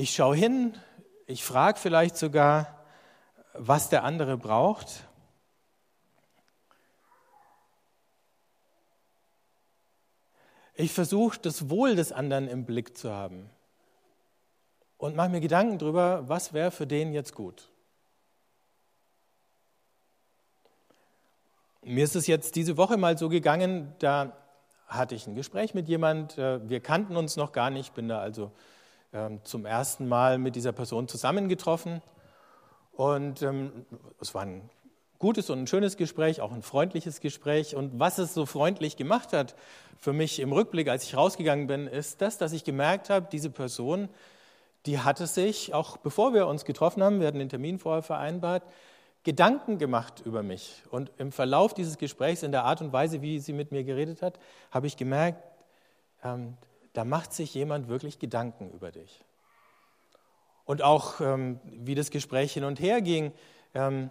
Ich 0.00 0.14
schaue 0.14 0.34
hin, 0.34 0.72
ich 1.26 1.44
frage 1.44 1.78
vielleicht 1.78 2.16
sogar, 2.16 2.86
was 3.52 3.90
der 3.90 4.02
andere 4.02 4.38
braucht. 4.38 5.06
Ich 10.74 10.90
versuche, 10.90 11.38
das 11.38 11.68
Wohl 11.68 11.96
des 11.96 12.12
anderen 12.12 12.48
im 12.48 12.64
Blick 12.64 12.96
zu 12.96 13.12
haben 13.12 13.50
und 14.96 15.16
mache 15.16 15.28
mir 15.28 15.40
Gedanken 15.42 15.76
darüber, 15.76 16.26
was 16.26 16.54
wäre 16.54 16.70
für 16.70 16.86
den 16.86 17.12
jetzt 17.12 17.34
gut. 17.34 17.69
Mir 21.82 22.04
ist 22.04 22.14
es 22.14 22.26
jetzt 22.26 22.56
diese 22.56 22.76
Woche 22.76 22.98
mal 22.98 23.16
so 23.16 23.30
gegangen, 23.30 23.94
da 24.00 24.36
hatte 24.86 25.14
ich 25.14 25.26
ein 25.26 25.34
Gespräch 25.34 25.72
mit 25.72 25.88
jemand, 25.88 26.36
äh, 26.36 26.60
wir 26.68 26.80
kannten 26.80 27.16
uns 27.16 27.36
noch 27.36 27.52
gar 27.52 27.70
nicht, 27.70 27.94
bin 27.94 28.06
da 28.06 28.20
also 28.20 28.52
ähm, 29.14 29.40
zum 29.44 29.64
ersten 29.64 30.06
Mal 30.06 30.36
mit 30.36 30.56
dieser 30.56 30.72
Person 30.72 31.08
zusammengetroffen. 31.08 32.02
Und 32.92 33.40
ähm, 33.40 33.86
es 34.20 34.34
war 34.34 34.42
ein 34.42 34.68
gutes 35.18 35.48
und 35.48 35.60
ein 35.60 35.66
schönes 35.66 35.96
Gespräch, 35.96 36.42
auch 36.42 36.52
ein 36.52 36.60
freundliches 36.60 37.20
Gespräch. 37.20 37.74
Und 37.74 37.98
was 37.98 38.18
es 38.18 38.34
so 38.34 38.44
freundlich 38.44 38.98
gemacht 38.98 39.32
hat 39.32 39.54
für 39.96 40.12
mich 40.12 40.38
im 40.38 40.52
Rückblick, 40.52 40.88
als 40.88 41.04
ich 41.04 41.16
rausgegangen 41.16 41.66
bin, 41.66 41.86
ist 41.86 42.20
das, 42.20 42.36
dass 42.36 42.52
ich 42.52 42.64
gemerkt 42.64 43.08
habe, 43.08 43.26
diese 43.32 43.48
Person, 43.48 44.10
die 44.84 44.98
hatte 44.98 45.26
sich, 45.26 45.72
auch 45.72 45.96
bevor 45.96 46.34
wir 46.34 46.46
uns 46.46 46.66
getroffen 46.66 47.02
haben, 47.02 47.20
wir 47.20 47.26
hatten 47.26 47.38
den 47.38 47.48
Termin 47.48 47.78
vorher 47.78 48.02
vereinbart, 48.02 48.64
Gedanken 49.22 49.78
gemacht 49.78 50.22
über 50.24 50.42
mich. 50.42 50.82
Und 50.90 51.10
im 51.18 51.30
Verlauf 51.32 51.74
dieses 51.74 51.98
Gesprächs, 51.98 52.42
in 52.42 52.52
der 52.52 52.64
Art 52.64 52.80
und 52.80 52.92
Weise, 52.92 53.20
wie 53.20 53.38
sie 53.38 53.52
mit 53.52 53.70
mir 53.70 53.84
geredet 53.84 54.22
hat, 54.22 54.38
habe 54.70 54.86
ich 54.86 54.96
gemerkt, 54.96 55.42
ähm, 56.24 56.56
da 56.92 57.04
macht 57.04 57.32
sich 57.32 57.54
jemand 57.54 57.88
wirklich 57.88 58.18
Gedanken 58.18 58.70
über 58.70 58.90
dich. 58.90 59.22
Und 60.64 60.82
auch 60.82 61.20
ähm, 61.20 61.60
wie 61.64 61.94
das 61.94 62.10
Gespräch 62.10 62.52
hin 62.52 62.64
und 62.64 62.80
her 62.80 63.00
ging, 63.02 63.32
ähm, 63.74 64.10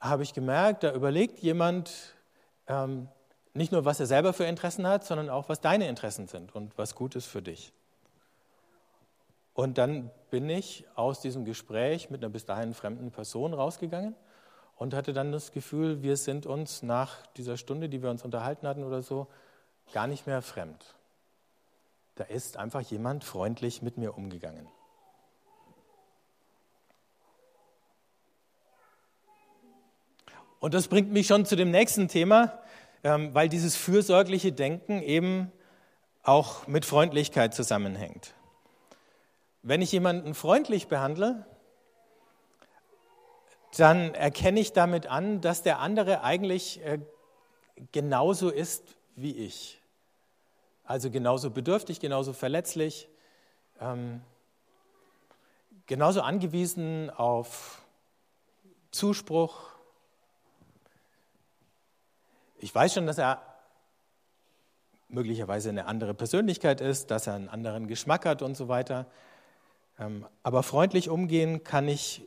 habe 0.00 0.22
ich 0.22 0.34
gemerkt, 0.34 0.82
da 0.82 0.92
überlegt 0.92 1.40
jemand 1.40 2.14
ähm, 2.66 3.08
nicht 3.54 3.72
nur, 3.72 3.84
was 3.84 4.00
er 4.00 4.06
selber 4.06 4.32
für 4.32 4.44
Interessen 4.44 4.86
hat, 4.86 5.04
sondern 5.04 5.28
auch, 5.28 5.48
was 5.48 5.60
deine 5.60 5.88
Interessen 5.88 6.26
sind 6.26 6.54
und 6.54 6.76
was 6.78 6.94
gut 6.94 7.16
ist 7.16 7.26
für 7.26 7.42
dich. 7.42 7.72
Und 9.60 9.76
dann 9.76 10.10
bin 10.30 10.48
ich 10.48 10.86
aus 10.94 11.20
diesem 11.20 11.44
Gespräch 11.44 12.08
mit 12.08 12.24
einer 12.24 12.32
bis 12.32 12.46
dahin 12.46 12.72
fremden 12.72 13.10
Person 13.10 13.52
rausgegangen 13.52 14.16
und 14.78 14.94
hatte 14.94 15.12
dann 15.12 15.32
das 15.32 15.52
Gefühl, 15.52 16.02
wir 16.02 16.16
sind 16.16 16.46
uns 16.46 16.82
nach 16.82 17.26
dieser 17.36 17.58
Stunde, 17.58 17.90
die 17.90 18.02
wir 18.02 18.08
uns 18.08 18.24
unterhalten 18.24 18.66
hatten 18.66 18.84
oder 18.84 19.02
so, 19.02 19.26
gar 19.92 20.06
nicht 20.06 20.26
mehr 20.26 20.40
fremd. 20.40 20.94
Da 22.14 22.24
ist 22.24 22.56
einfach 22.56 22.80
jemand 22.80 23.22
freundlich 23.22 23.82
mit 23.82 23.98
mir 23.98 24.16
umgegangen. 24.16 24.66
Und 30.58 30.72
das 30.72 30.88
bringt 30.88 31.12
mich 31.12 31.26
schon 31.26 31.44
zu 31.44 31.54
dem 31.54 31.70
nächsten 31.70 32.08
Thema, 32.08 32.62
ähm, 33.04 33.34
weil 33.34 33.50
dieses 33.50 33.76
fürsorgliche 33.76 34.52
Denken 34.52 35.02
eben 35.02 35.52
auch 36.22 36.66
mit 36.66 36.86
Freundlichkeit 36.86 37.52
zusammenhängt. 37.54 38.32
Wenn 39.62 39.82
ich 39.82 39.92
jemanden 39.92 40.34
freundlich 40.34 40.88
behandle, 40.88 41.44
dann 43.76 44.14
erkenne 44.14 44.60
ich 44.60 44.72
damit 44.72 45.06
an, 45.06 45.40
dass 45.40 45.62
der 45.62 45.78
andere 45.80 46.22
eigentlich 46.22 46.82
äh, 46.84 46.98
genauso 47.92 48.50
ist 48.50 48.96
wie 49.16 49.36
ich. 49.36 49.80
Also 50.84 51.10
genauso 51.10 51.50
bedürftig, 51.50 52.00
genauso 52.00 52.32
verletzlich, 52.32 53.08
ähm, 53.80 54.22
genauso 55.86 56.22
angewiesen 56.22 57.10
auf 57.10 57.82
Zuspruch, 58.90 59.70
ich 62.58 62.74
weiß 62.74 62.94
schon, 62.94 63.06
dass 63.06 63.18
er 63.18 63.42
möglicherweise 65.08 65.70
eine 65.70 65.86
andere 65.86 66.14
Persönlichkeit 66.14 66.80
ist, 66.80 67.10
dass 67.10 67.26
er 67.26 67.34
einen 67.34 67.48
anderen 67.48 67.86
Geschmack 67.86 68.26
hat 68.26 68.42
und 68.42 68.54
so 68.54 68.68
weiter. 68.68 69.06
Ähm, 70.00 70.26
aber 70.42 70.62
freundlich 70.62 71.08
umgehen 71.10 71.62
kann 71.62 71.86
ich 71.86 72.26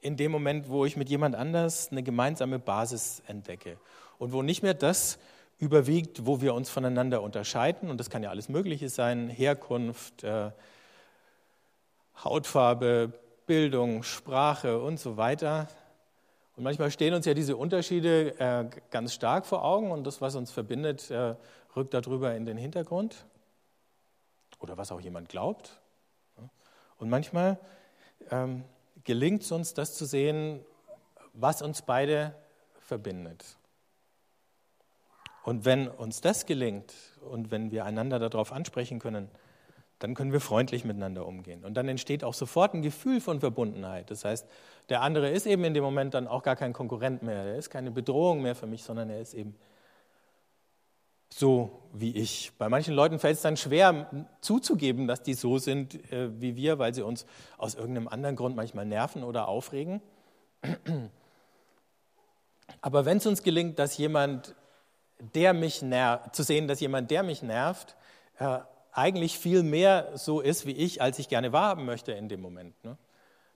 in 0.00 0.16
dem 0.16 0.32
Moment, 0.32 0.68
wo 0.68 0.84
ich 0.84 0.96
mit 0.96 1.08
jemand 1.08 1.36
anders 1.36 1.90
eine 1.92 2.02
gemeinsame 2.02 2.58
Basis 2.58 3.22
entdecke 3.28 3.78
und 4.18 4.32
wo 4.32 4.42
nicht 4.42 4.62
mehr 4.62 4.74
das 4.74 5.18
überwiegt, 5.58 6.26
wo 6.26 6.40
wir 6.40 6.54
uns 6.54 6.68
voneinander 6.68 7.22
unterscheiden. 7.22 7.88
Und 7.88 7.98
das 7.98 8.10
kann 8.10 8.24
ja 8.24 8.30
alles 8.30 8.48
Mögliche 8.48 8.88
sein, 8.88 9.28
Herkunft, 9.28 10.24
äh, 10.24 10.50
Hautfarbe, 12.24 13.12
Bildung, 13.46 14.02
Sprache 14.02 14.80
und 14.80 14.98
so 14.98 15.16
weiter. 15.16 15.68
Und 16.56 16.64
manchmal 16.64 16.90
stehen 16.90 17.14
uns 17.14 17.26
ja 17.26 17.34
diese 17.34 17.56
Unterschiede 17.56 18.38
äh, 18.40 18.64
ganz 18.90 19.14
stark 19.14 19.46
vor 19.46 19.64
Augen 19.64 19.92
und 19.92 20.04
das, 20.04 20.20
was 20.20 20.34
uns 20.34 20.50
verbindet, 20.50 21.10
äh, 21.12 21.36
rückt 21.76 21.94
darüber 21.94 22.34
in 22.34 22.44
den 22.44 22.56
Hintergrund. 22.56 23.24
Oder 24.58 24.76
was 24.76 24.90
auch 24.90 25.00
jemand 25.00 25.28
glaubt. 25.28 25.81
Und 27.02 27.10
manchmal 27.10 27.58
ähm, 28.30 28.62
gelingt 29.02 29.42
es 29.42 29.50
uns, 29.50 29.74
das 29.74 29.96
zu 29.96 30.04
sehen, 30.04 30.60
was 31.32 31.60
uns 31.60 31.82
beide 31.82 32.32
verbindet. 32.78 33.56
Und 35.42 35.64
wenn 35.64 35.88
uns 35.88 36.20
das 36.20 36.46
gelingt 36.46 36.94
und 37.28 37.50
wenn 37.50 37.72
wir 37.72 37.86
einander 37.86 38.20
darauf 38.20 38.52
ansprechen 38.52 39.00
können, 39.00 39.28
dann 39.98 40.14
können 40.14 40.30
wir 40.30 40.40
freundlich 40.40 40.84
miteinander 40.84 41.26
umgehen. 41.26 41.64
Und 41.64 41.74
dann 41.74 41.88
entsteht 41.88 42.22
auch 42.22 42.34
sofort 42.34 42.72
ein 42.72 42.82
Gefühl 42.82 43.20
von 43.20 43.40
Verbundenheit. 43.40 44.08
Das 44.08 44.24
heißt, 44.24 44.48
der 44.88 45.02
andere 45.02 45.28
ist 45.28 45.46
eben 45.46 45.64
in 45.64 45.74
dem 45.74 45.82
Moment 45.82 46.14
dann 46.14 46.28
auch 46.28 46.44
gar 46.44 46.54
kein 46.54 46.72
Konkurrent 46.72 47.24
mehr, 47.24 47.42
er 47.42 47.56
ist 47.56 47.70
keine 47.70 47.90
Bedrohung 47.90 48.42
mehr 48.42 48.54
für 48.54 48.68
mich, 48.68 48.84
sondern 48.84 49.10
er 49.10 49.20
ist 49.20 49.34
eben 49.34 49.56
so 51.38 51.82
wie 51.92 52.16
ich. 52.16 52.52
Bei 52.58 52.68
manchen 52.68 52.94
Leuten 52.94 53.18
fällt 53.18 53.36
es 53.36 53.42
dann 53.42 53.56
schwer 53.56 54.26
zuzugeben, 54.40 55.06
dass 55.06 55.22
die 55.22 55.34
so 55.34 55.58
sind 55.58 55.94
äh, 56.12 56.40
wie 56.40 56.56
wir, 56.56 56.78
weil 56.78 56.94
sie 56.94 57.02
uns 57.02 57.26
aus 57.58 57.74
irgendeinem 57.74 58.08
anderen 58.08 58.36
Grund 58.36 58.56
manchmal 58.56 58.86
nerven 58.86 59.24
oder 59.24 59.48
aufregen. 59.48 60.00
Aber 62.80 63.04
wenn 63.04 63.18
es 63.18 63.26
uns 63.26 63.42
gelingt, 63.42 63.78
dass 63.78 63.98
jemand, 63.98 64.54
der 65.34 65.52
mich 65.52 65.82
nervt, 65.82 66.34
zu 66.34 66.42
sehen, 66.42 66.68
dass 66.68 66.80
jemand, 66.80 67.10
der 67.10 67.22
mich 67.22 67.42
nervt, 67.42 67.96
äh, 68.38 68.58
eigentlich 68.92 69.38
viel 69.38 69.62
mehr 69.62 70.10
so 70.14 70.40
ist 70.40 70.66
wie 70.66 70.72
ich, 70.72 71.00
als 71.00 71.18
ich 71.18 71.28
gerne 71.28 71.52
wahrhaben 71.52 71.86
möchte 71.86 72.12
in 72.12 72.28
dem 72.28 72.40
Moment, 72.40 72.82
ne? 72.84 72.98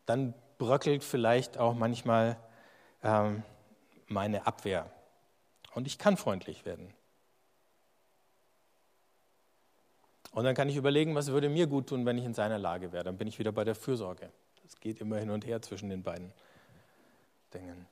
dann 0.07 0.35
bröckelt 0.59 1.05
vielleicht 1.05 1.59
auch 1.59 1.75
manchmal 1.75 2.39
ähm, 3.03 3.43
meine 4.07 4.47
Abwehr. 4.47 4.91
Und 5.75 5.87
ich 5.87 5.99
kann 5.99 6.17
freundlich 6.17 6.65
werden. 6.65 6.95
Und 10.37 10.45
dann 10.45 10.55
kann 10.55 10.69
ich 10.69 10.77
überlegen, 10.77 11.15
was 11.15 11.29
würde 11.29 11.49
mir 11.49 11.67
gut 11.67 11.87
tun, 11.87 12.05
wenn 12.05 12.19
ich 12.19 12.25
in 12.27 12.35
seiner 12.35 12.59
Lage 12.59 12.93
wäre. 12.93 13.05
Dann 13.05 13.17
bin 13.17 13.27
ich 13.27 13.39
wieder 13.39 13.53
bei 13.53 13.65
der 13.65 13.75
Fürsorge. 13.75 14.29
Das 14.63 14.79
geht 14.79 15.01
immer 15.01 15.17
hin 15.17 15.31
und 15.31 15.47
her 15.47 15.63
zwischen 15.63 15.89
den 15.89 16.03
beiden 16.03 16.31
Dingen. 17.55 17.87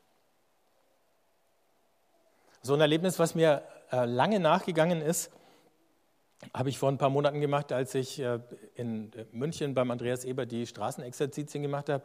So 2.60 2.74
ein 2.74 2.82
Erlebnis, 2.82 3.18
was 3.18 3.34
mir 3.34 3.62
äh, 3.90 4.04
lange 4.04 4.40
nachgegangen 4.40 5.00
ist, 5.00 5.30
habe 6.52 6.68
ich 6.68 6.78
vor 6.78 6.90
ein 6.90 6.98
paar 6.98 7.08
Monaten 7.08 7.40
gemacht, 7.40 7.72
als 7.72 7.94
ich 7.94 8.20
äh, 8.20 8.40
in 8.74 9.10
München 9.32 9.72
beim 9.72 9.90
Andreas 9.90 10.26
Eber 10.26 10.44
die 10.44 10.66
Straßenexerzitien 10.66 11.62
gemacht 11.62 11.88
habe. 11.88 12.04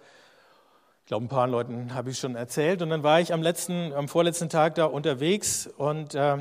Ich 1.02 1.08
glaube, 1.08 1.26
ein 1.26 1.30
paar 1.30 1.48
Leuten 1.48 1.94
habe 1.94 2.12
ich 2.12 2.18
schon 2.18 2.38
erzählt. 2.38 2.82
Und 2.82 2.92
dann 2.92 3.04
war 3.04 3.20
ich 3.20 3.34
am, 3.34 3.42
letzten, 3.42 3.92
am 3.92 4.08
vorletzten 4.08 4.48
Tag 4.48 4.76
da 4.76 4.86
unterwegs 4.86 5.68
und 5.68 6.16
äh, 6.16 6.38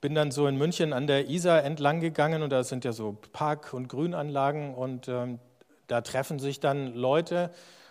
bin 0.00 0.14
dann 0.14 0.30
so 0.30 0.46
in 0.46 0.56
München 0.56 0.92
an 0.92 1.06
der 1.06 1.28
Isar 1.28 1.62
entlang 1.64 2.00
gegangen 2.00 2.42
und 2.42 2.50
da 2.50 2.64
sind 2.64 2.84
ja 2.84 2.92
so 2.92 3.18
Park- 3.32 3.74
und 3.74 3.88
Grünanlagen 3.88 4.74
und 4.74 5.08
äh, 5.08 5.38
da 5.86 6.00
treffen 6.00 6.38
sich 6.38 6.60
dann 6.60 6.94
Leute 6.94 7.50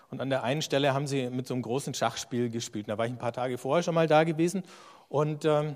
und 0.10 0.22
an 0.22 0.30
der 0.30 0.44
einen 0.44 0.62
Stelle 0.62 0.94
haben 0.94 1.06
sie 1.06 1.30
mit 1.30 1.46
so 1.46 1.54
einem 1.54 1.62
großen 1.62 1.94
Schachspiel 1.94 2.50
gespielt. 2.50 2.90
Da 2.90 2.98
war 2.98 3.06
ich 3.06 3.12
ein 3.12 3.20
paar 3.20 3.34
Tage 3.34 3.58
vorher 3.58 3.84
schon 3.84 3.94
mal 3.94 4.08
da 4.08 4.24
gewesen 4.24 4.64
und 5.08 5.46
ähm, 5.46 5.76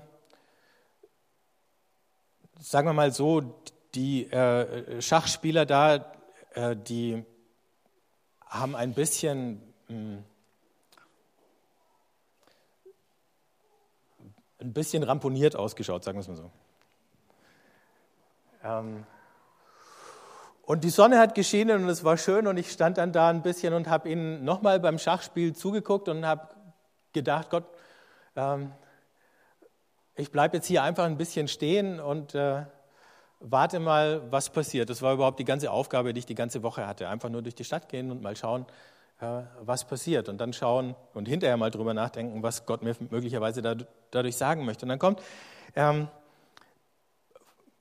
sagen 2.58 2.88
wir 2.88 2.94
mal 2.94 3.12
so, 3.12 3.60
die 3.94 4.24
äh, 4.30 5.00
Schachspieler 5.00 5.66
da, 5.66 6.12
äh, 6.54 6.74
die 6.74 7.24
haben 8.46 8.74
ein 8.74 8.94
bisschen 8.94 9.62
mh, 9.88 10.18
ein 14.64 14.72
bisschen 14.72 15.02
ramponiert 15.02 15.56
ausgeschaut, 15.56 16.04
sagen 16.04 16.18
wir 16.18 16.22
es 16.22 16.28
mal 16.28 16.36
so. 16.36 16.50
Ähm, 18.64 19.06
und 20.62 20.82
die 20.82 20.90
Sonne 20.90 21.18
hat 21.18 21.34
geschienen 21.34 21.82
und 21.82 21.88
es 21.90 22.04
war 22.04 22.16
schön 22.16 22.46
und 22.46 22.56
ich 22.56 22.70
stand 22.70 22.96
dann 22.96 23.12
da 23.12 23.28
ein 23.28 23.42
bisschen 23.42 23.74
und 23.74 23.88
habe 23.88 24.08
ihnen 24.08 24.44
nochmal 24.44 24.80
beim 24.80 24.98
Schachspiel 24.98 25.54
zugeguckt 25.54 26.08
und 26.08 26.26
habe 26.26 26.48
gedacht, 27.12 27.50
Gott, 27.50 27.64
ähm, 28.34 28.72
ich 30.16 30.32
bleibe 30.32 30.56
jetzt 30.56 30.66
hier 30.66 30.82
einfach 30.82 31.04
ein 31.04 31.18
bisschen 31.18 31.48
stehen 31.48 32.00
und 32.00 32.34
äh, 32.34 32.64
warte 33.40 33.78
mal, 33.78 34.22
was 34.30 34.48
passiert. 34.48 34.88
Das 34.88 35.02
war 35.02 35.12
überhaupt 35.12 35.38
die 35.38 35.44
ganze 35.44 35.70
Aufgabe, 35.70 36.14
die 36.14 36.20
ich 36.20 36.26
die 36.26 36.34
ganze 36.34 36.62
Woche 36.62 36.86
hatte. 36.86 37.08
Einfach 37.08 37.28
nur 37.28 37.42
durch 37.42 37.54
die 37.54 37.64
Stadt 37.64 37.90
gehen 37.90 38.10
und 38.10 38.22
mal 38.22 38.34
schauen, 38.34 38.64
was 39.60 39.84
passiert. 39.84 40.28
Und 40.28 40.38
dann 40.38 40.52
schauen 40.52 40.94
und 41.14 41.26
hinterher 41.26 41.56
mal 41.56 41.70
drüber 41.70 41.94
nachdenken, 41.94 42.42
was 42.42 42.66
Gott 42.66 42.82
mir 42.82 42.94
möglicherweise 43.10 43.62
dadurch 44.10 44.36
sagen 44.36 44.64
möchte. 44.64 44.84
Und 44.84 44.90
dann 44.90 44.98
kommt 44.98 45.22
ähm, 45.76 46.08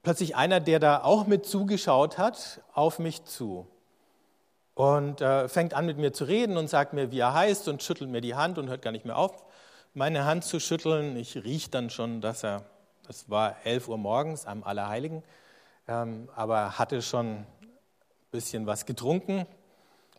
plötzlich 0.01 0.35
einer, 0.35 0.59
der 0.59 0.79
da 0.79 1.03
auch 1.03 1.27
mit 1.27 1.45
zugeschaut 1.45 2.17
hat, 2.17 2.61
auf 2.73 2.99
mich 2.99 3.23
zu. 3.25 3.67
Und 4.75 5.21
äh, 5.21 5.47
fängt 5.49 5.73
an 5.73 5.85
mit 5.85 5.97
mir 5.97 6.13
zu 6.13 6.23
reden 6.25 6.57
und 6.57 6.67
sagt 6.67 6.93
mir, 6.93 7.11
wie 7.11 7.19
er 7.19 7.33
heißt 7.33 7.67
und 7.67 7.83
schüttelt 7.83 8.09
mir 8.09 8.21
die 8.21 8.35
Hand 8.35 8.57
und 8.57 8.69
hört 8.69 8.81
gar 8.81 8.91
nicht 8.91 9.05
mehr 9.05 9.17
auf 9.17 9.43
meine 9.93 10.25
Hand 10.25 10.43
zu 10.43 10.59
schütteln. 10.59 11.15
Ich 11.15 11.35
rieche 11.35 11.69
dann 11.69 11.89
schon, 11.89 12.21
dass 12.21 12.43
er, 12.43 12.63
das 13.05 13.29
war 13.29 13.57
11 13.63 13.87
Uhr 13.87 13.97
morgens 13.97 14.45
am 14.45 14.63
Allerheiligen, 14.63 15.23
ähm, 15.87 16.29
aber 16.35 16.79
hatte 16.79 17.01
schon 17.01 17.27
ein 17.37 17.47
bisschen 18.31 18.65
was 18.65 18.85
getrunken. 18.85 19.45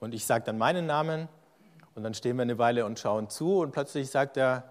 Und 0.04 0.12
ich 0.12 0.26
sage 0.26 0.44
dann 0.44 0.58
meinen 0.58 0.84
Namen 0.84 1.28
und 1.94 2.02
dann 2.02 2.12
stehen 2.12 2.36
wir 2.36 2.42
eine 2.42 2.58
Weile 2.58 2.84
und 2.84 2.98
schauen 2.98 3.30
zu 3.30 3.60
und 3.60 3.72
plötzlich 3.72 4.10
sagt 4.10 4.36
er, 4.36 4.64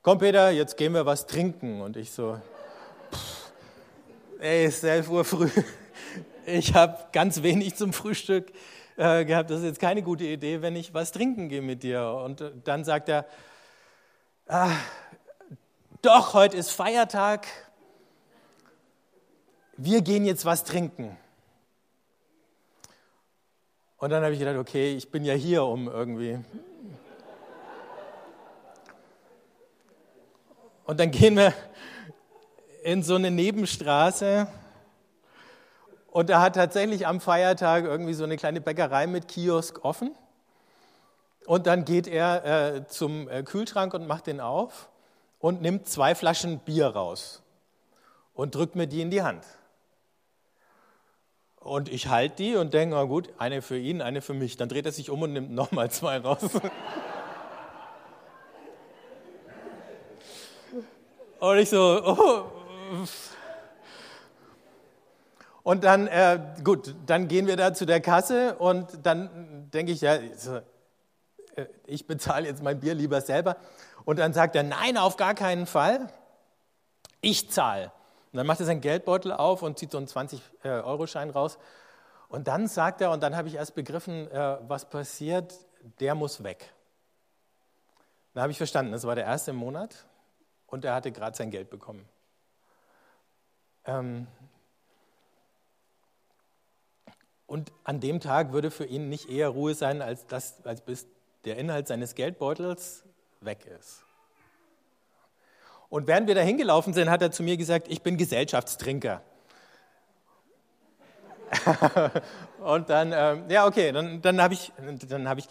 komm 0.00 0.16
Peter, 0.16 0.50
jetzt 0.50 0.78
gehen 0.78 0.94
wir 0.94 1.04
was 1.04 1.26
trinken. 1.26 1.82
Und 1.82 1.98
ich 1.98 2.10
so, 2.10 2.40
pff, 3.12 3.52
ey, 4.40 4.64
es 4.64 4.78
ist 4.78 4.84
11 4.84 5.10
Uhr 5.10 5.24
früh, 5.26 5.50
ich 6.46 6.74
habe 6.74 6.96
ganz 7.12 7.42
wenig 7.42 7.74
zum 7.74 7.92
Frühstück 7.92 8.50
äh, 8.96 9.26
gehabt, 9.26 9.50
das 9.50 9.58
ist 9.58 9.66
jetzt 9.66 9.80
keine 9.80 10.02
gute 10.02 10.24
Idee, 10.24 10.62
wenn 10.62 10.74
ich 10.74 10.94
was 10.94 11.12
trinken 11.12 11.50
gehe 11.50 11.60
mit 11.60 11.82
dir. 11.82 12.10
Und 12.24 12.42
dann 12.64 12.82
sagt 12.82 13.10
er, 13.10 13.26
ah, 14.46 14.70
doch, 16.00 16.32
heute 16.32 16.56
ist 16.56 16.70
Feiertag, 16.70 17.46
wir 19.76 20.00
gehen 20.00 20.24
jetzt 20.24 20.46
was 20.46 20.64
trinken. 20.64 21.18
Und 23.98 24.10
dann 24.10 24.22
habe 24.22 24.32
ich 24.32 24.38
gedacht, 24.38 24.56
okay, 24.56 24.94
ich 24.94 25.10
bin 25.10 25.24
ja 25.24 25.34
hier, 25.34 25.64
um 25.64 25.88
irgendwie. 25.88 26.38
Und 30.84 31.00
dann 31.00 31.10
gehen 31.10 31.36
wir 31.36 31.52
in 32.84 33.02
so 33.02 33.16
eine 33.16 33.30
Nebenstraße 33.32 34.46
Und 36.10 36.30
er 36.30 36.40
hat 36.40 36.54
tatsächlich 36.54 37.06
am 37.06 37.20
Feiertag 37.20 37.84
irgendwie 37.84 38.14
so 38.14 38.24
eine 38.24 38.36
kleine 38.36 38.60
Bäckerei 38.60 39.06
mit 39.06 39.28
Kiosk 39.28 39.84
offen. 39.84 40.14
Und 41.44 41.66
dann 41.66 41.84
geht 41.84 42.06
er 42.06 42.76
äh, 42.76 42.86
zum 42.86 43.28
äh, 43.28 43.42
Kühlschrank 43.42 43.94
und 43.94 44.06
macht 44.06 44.28
den 44.28 44.40
auf 44.40 44.88
und 45.40 45.60
nimmt 45.60 45.88
zwei 45.88 46.14
Flaschen 46.14 46.60
Bier 46.60 46.86
raus 46.86 47.42
und 48.32 48.54
drückt 48.54 48.76
mir 48.76 48.86
die 48.86 49.02
in 49.02 49.10
die 49.10 49.22
Hand. 49.22 49.44
Und 51.68 51.90
ich 51.90 52.08
halte 52.08 52.36
die 52.36 52.56
und 52.56 52.72
denke, 52.72 52.94
na 52.94 53.04
gut, 53.04 53.28
eine 53.36 53.60
für 53.60 53.76
ihn, 53.76 54.00
eine 54.00 54.22
für 54.22 54.32
mich. 54.32 54.56
Dann 54.56 54.70
dreht 54.70 54.86
er 54.86 54.92
sich 54.92 55.10
um 55.10 55.20
und 55.20 55.34
nimmt 55.34 55.50
nochmal 55.50 55.90
zwei 55.90 56.18
raus. 56.18 56.38
Und 61.40 61.58
ich 61.58 61.70
so, 61.70 62.02
oh. 62.04 62.44
Und 65.62 65.84
dann, 65.84 66.08
äh, 66.08 66.40
gut, 66.64 66.96
dann 67.06 67.28
gehen 67.28 67.46
wir 67.46 67.56
da 67.56 67.72
zu 67.74 67.86
der 67.86 68.00
Kasse 68.00 68.56
und 68.56 68.88
dann 69.04 69.70
denke 69.72 69.92
ich, 69.92 70.00
ja, 70.00 70.14
äh, 70.16 70.62
ich 71.86 72.08
bezahle 72.08 72.48
jetzt 72.48 72.60
mein 72.60 72.80
Bier 72.80 72.94
lieber 72.94 73.20
selber. 73.20 73.56
Und 74.04 74.18
dann 74.18 74.32
sagt 74.32 74.56
er, 74.56 74.64
nein, 74.64 74.96
auf 74.96 75.16
gar 75.16 75.34
keinen 75.34 75.66
Fall, 75.66 76.08
ich 77.20 77.52
zahle. 77.52 77.92
Und 78.32 78.36
dann 78.36 78.46
macht 78.46 78.60
er 78.60 78.66
seinen 78.66 78.80
Geldbeutel 78.80 79.32
auf 79.32 79.62
und 79.62 79.78
zieht 79.78 79.90
so 79.90 79.98
einen 79.98 80.06
20-Euro-Schein 80.06 81.30
raus. 81.30 81.58
Und 82.28 82.46
dann 82.46 82.66
sagt 82.66 83.00
er, 83.00 83.10
und 83.10 83.22
dann 83.22 83.34
habe 83.36 83.48
ich 83.48 83.54
erst 83.54 83.74
begriffen, 83.74 84.30
äh, 84.30 84.58
was 84.68 84.88
passiert, 84.88 85.54
der 86.00 86.14
muss 86.14 86.44
weg. 86.44 86.72
Dann 88.34 88.42
habe 88.42 88.52
ich 88.52 88.58
verstanden, 88.58 88.92
das 88.92 89.04
war 89.04 89.14
der 89.14 89.24
erste 89.24 89.52
Monat 89.52 90.04
und 90.66 90.84
er 90.84 90.94
hatte 90.94 91.10
gerade 91.10 91.36
sein 91.36 91.50
Geld 91.50 91.70
bekommen. 91.70 92.06
Ähm 93.86 94.26
und 97.46 97.72
an 97.84 98.00
dem 98.00 98.20
Tag 98.20 98.52
würde 98.52 98.70
für 98.70 98.84
ihn 98.84 99.08
nicht 99.08 99.30
eher 99.30 99.48
Ruhe 99.48 99.74
sein, 99.74 100.02
als, 100.02 100.26
das, 100.26 100.64
als 100.66 100.82
bis 100.82 101.06
der 101.46 101.56
Inhalt 101.56 101.88
seines 101.88 102.14
Geldbeutels 102.14 103.04
weg 103.40 103.64
ist. 103.64 104.04
Und 105.90 106.06
während 106.06 106.28
wir 106.28 106.34
da 106.34 106.42
hingelaufen 106.42 106.92
sind, 106.92 107.08
hat 107.08 107.22
er 107.22 107.30
zu 107.30 107.42
mir 107.42 107.56
gesagt, 107.56 107.88
ich 107.88 108.02
bin 108.02 108.16
Gesellschaftstrinker. 108.16 109.22
und 112.62 112.90
dann, 112.90 113.12
ähm, 113.14 113.44
ja, 113.48 113.66
okay, 113.66 113.92
dann, 113.92 114.20
dann 114.20 114.42
habe 114.42 114.52
ich, 114.52 114.70
hab 115.24 115.38
ich 115.38 115.48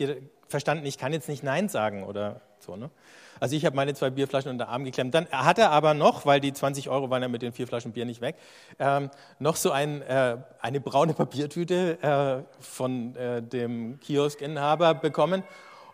verstanden, 0.48 0.86
ich 0.86 1.00
kann 1.00 1.12
jetzt 1.12 1.28
nicht 1.28 1.44
Nein 1.44 1.70
sagen 1.70 2.04
oder 2.04 2.42
so. 2.60 2.76
Ne? 2.76 2.92
Also 3.40 3.56
ich 3.56 3.66
habe 3.66 3.76
meine 3.76 3.96
zwei 3.96 4.12
Bierflaschen 4.12 4.52
unter 4.52 4.66
den 4.66 4.70
Arm 4.70 4.84
geklemmt. 4.84 5.14
Dann 5.16 5.28
hat 5.30 5.58
er 5.58 5.72
aber 5.72 5.96
noch, 5.96 6.26
weil 6.26 6.40
die 6.40 6.54
20 6.54 6.90
Euro 6.90 7.10
waren 7.10 7.22
ja 7.22 7.28
mit 7.28 7.42
den 7.42 7.52
vier 7.52 7.68
Flaschen 7.68 7.92
Bier 7.92 8.06
nicht 8.06 8.22
weg, 8.22 8.36
ähm, 8.80 9.10
noch 9.40 9.56
so 9.56 9.72
ein, 9.72 10.02
äh, 10.04 10.38
eine 10.62 10.80
braune 10.80 11.14
Papiertüte 11.14 11.98
äh, 12.02 12.62
von 12.64 13.16
äh, 13.16 13.42
dem 13.42 14.00
Kioskinhaber 14.00 14.94
bekommen. 14.94 15.44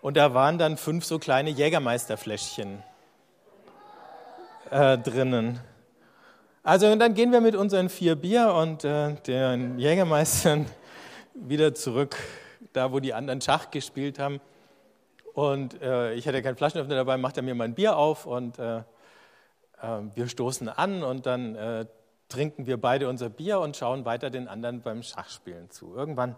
Und 0.01 0.17
da 0.17 0.33
waren 0.33 0.57
dann 0.57 0.75
fünf 0.75 1.05
so 1.05 1.17
kleine 1.17 1.49
Jägermeisterfläschchen 1.49 2.83
äh, 4.73 4.97
drinnen. 4.97 5.59
Also 6.63 6.95
dann 6.95 7.13
gehen 7.13 7.31
wir 7.31 7.41
mit 7.41 7.55
unseren 7.55 7.89
vier 7.89 8.15
Bier 8.15 8.53
und 8.53 8.83
äh, 8.83 9.13
den 9.27 9.77
Jägermeistern 9.77 10.65
wieder 11.33 11.75
zurück, 11.75 12.15
da 12.73 12.91
wo 12.91 12.99
die 12.99 13.13
anderen 13.13 13.41
Schach 13.41 13.69
gespielt 13.69 14.17
haben. 14.17 14.39
Und 15.33 15.81
äh, 15.81 16.13
ich 16.13 16.27
hatte 16.27 16.41
keinen 16.41 16.55
Flaschenöffner 16.55 16.95
dabei, 16.95 17.17
macht 17.17 17.37
er 17.37 17.43
mir 17.43 17.55
mein 17.55 17.75
Bier 17.75 17.97
auf 17.97 18.25
und 18.25 18.57
äh, 18.59 18.77
äh, 18.77 18.83
wir 20.15 20.27
stoßen 20.27 20.69
an 20.69 21.03
und 21.03 21.25
dann 21.25 21.55
äh, 21.55 21.85
trinken 22.29 22.65
wir 22.65 22.77
beide 22.77 23.09
unser 23.09 23.29
Bier 23.29 23.59
und 23.59 23.77
schauen 23.77 24.05
weiter 24.05 24.29
den 24.29 24.47
anderen 24.47 24.81
beim 24.81 25.03
Schachspielen 25.03 25.69
zu. 25.69 25.93
Irgendwann 25.95 26.35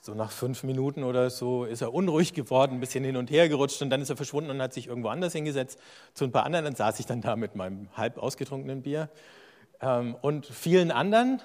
so 0.00 0.14
nach 0.14 0.30
fünf 0.30 0.62
Minuten 0.62 1.04
oder 1.04 1.30
so 1.30 1.64
ist 1.64 1.80
er 1.80 1.92
unruhig 1.92 2.32
geworden, 2.32 2.74
ein 2.74 2.80
bisschen 2.80 3.04
hin 3.04 3.16
und 3.16 3.30
her 3.30 3.48
gerutscht 3.48 3.82
und 3.82 3.90
dann 3.90 4.00
ist 4.00 4.10
er 4.10 4.16
verschwunden 4.16 4.50
und 4.50 4.62
hat 4.62 4.72
sich 4.72 4.86
irgendwo 4.86 5.08
anders 5.08 5.32
hingesetzt. 5.32 5.80
Zu 6.14 6.24
ein 6.24 6.32
paar 6.32 6.44
anderen, 6.44 6.64
dann 6.64 6.74
saß 6.74 7.00
ich 7.00 7.06
dann 7.06 7.20
da 7.20 7.36
mit 7.36 7.56
meinem 7.56 7.88
halb 7.96 8.18
ausgetrunkenen 8.18 8.82
Bier 8.82 9.10
ähm, 9.80 10.14
und 10.20 10.46
vielen 10.46 10.90
anderen 10.90 11.42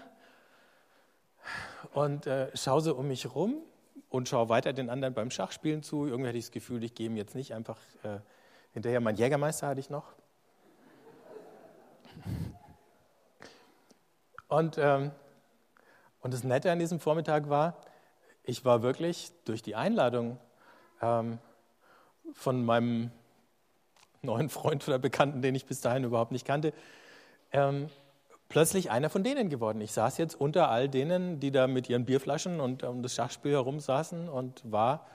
und 1.93 2.27
äh, 2.27 2.55
schaue 2.55 2.81
so 2.81 2.95
um 2.95 3.07
mich 3.07 3.33
rum 3.33 3.55
und 4.09 4.29
schaue 4.29 4.49
weiter 4.49 4.73
den 4.73 4.89
anderen 4.89 5.13
beim 5.13 5.31
Schachspielen 5.31 5.81
zu. 5.81 6.05
Irgendwie 6.05 6.27
hatte 6.29 6.37
ich 6.37 6.45
das 6.45 6.51
Gefühl, 6.51 6.83
ich 6.83 6.93
gehe 6.93 7.07
ihm 7.07 7.17
jetzt 7.17 7.35
nicht 7.35 7.53
einfach 7.53 7.77
äh, 8.03 8.19
hinterher. 8.73 9.01
Mein 9.01 9.15
Jägermeister 9.15 9.67
hatte 9.67 9.79
ich 9.79 9.89
noch. 9.89 10.13
Und, 14.47 14.77
ähm, 14.77 15.11
und 16.21 16.33
das 16.33 16.43
Nette 16.43 16.71
an 16.71 16.77
diesem 16.77 16.99
Vormittag 16.99 17.49
war, 17.49 17.75
ich 18.43 18.65
war 18.65 18.81
wirklich 18.81 19.31
durch 19.45 19.61
die 19.61 19.75
Einladung 19.75 20.37
ähm, 21.01 21.39
von 22.33 22.63
meinem 22.63 23.11
neuen 24.21 24.49
Freund 24.49 24.87
oder 24.87 24.99
Bekannten, 24.99 25.41
den 25.41 25.55
ich 25.55 25.65
bis 25.65 25.81
dahin 25.81 26.03
überhaupt 26.03 26.31
nicht 26.31 26.45
kannte, 26.45 26.73
ähm, 27.51 27.89
plötzlich 28.49 28.91
einer 28.91 29.09
von 29.09 29.23
denen 29.23 29.49
geworden. 29.49 29.81
Ich 29.81 29.91
saß 29.91 30.17
jetzt 30.17 30.39
unter 30.39 30.69
all 30.69 30.87
denen, 30.87 31.39
die 31.39 31.51
da 31.51 31.67
mit 31.67 31.89
ihren 31.89 32.05
Bierflaschen 32.05 32.59
und 32.59 32.83
um 32.83 33.01
das 33.01 33.15
Schachspiel 33.15 33.53
herum 33.53 33.79
saßen 33.79 34.29
und 34.29 34.61
war 34.69 35.07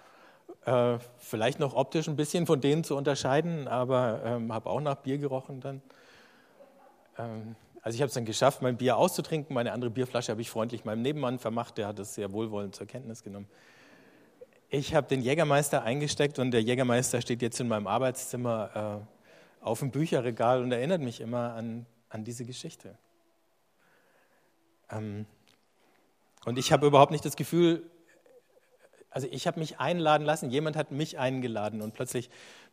äh, 0.64 0.98
vielleicht 1.18 1.60
noch 1.60 1.74
optisch 1.74 2.08
ein 2.08 2.16
bisschen 2.16 2.46
von 2.46 2.60
denen 2.60 2.84
zu 2.84 2.96
unterscheiden, 2.96 3.68
aber 3.68 4.22
ähm, 4.24 4.52
habe 4.52 4.68
auch 4.68 4.80
nach 4.80 4.96
Bier 4.96 5.18
gerochen 5.18 5.60
dann. 5.60 5.82
Ähm, 7.18 7.56
also 7.88 7.96
ich 7.96 8.02
habe 8.02 8.08
es 8.08 8.14
dann 8.14 8.26
geschafft, 8.26 8.60
mein 8.60 8.76
Bier 8.76 8.98
auszutrinken. 8.98 9.54
Meine 9.54 9.72
andere 9.72 9.88
Bierflasche 9.88 10.30
habe 10.30 10.42
ich 10.42 10.50
freundlich 10.50 10.84
meinem 10.84 11.00
Nebenmann 11.00 11.38
vermacht, 11.38 11.78
der 11.78 11.86
hat 11.86 11.98
es 11.98 12.14
sehr 12.14 12.34
wohlwollend 12.34 12.74
zur 12.74 12.86
Kenntnis 12.86 13.22
genommen. 13.22 13.48
Ich 14.68 14.94
habe 14.94 15.06
den 15.08 15.22
Jägermeister 15.22 15.84
eingesteckt 15.84 16.38
und 16.38 16.50
der 16.50 16.60
Jägermeister 16.60 17.22
steht 17.22 17.40
jetzt 17.40 17.58
in 17.60 17.66
meinem 17.66 17.86
Arbeitszimmer 17.86 19.06
äh, 19.62 19.64
auf 19.64 19.78
dem 19.78 19.90
Bücherregal 19.90 20.62
und 20.62 20.70
erinnert 20.70 21.00
mich 21.00 21.22
immer 21.22 21.54
an, 21.54 21.86
an 22.10 22.24
diese 22.24 22.44
Geschichte. 22.44 22.98
Ähm, 24.90 25.24
und 26.44 26.58
ich 26.58 26.72
habe 26.72 26.86
überhaupt 26.86 27.10
nicht 27.10 27.24
das 27.24 27.36
Gefühl, 27.36 27.90
also 29.08 29.28
ich 29.30 29.46
habe 29.46 29.58
mich 29.60 29.80
einladen 29.80 30.26
lassen, 30.26 30.50
jemand 30.50 30.76
hat 30.76 30.90
mich 30.90 31.18
eingeladen 31.18 31.80
und 31.80 31.94
plötzlich 31.94 32.28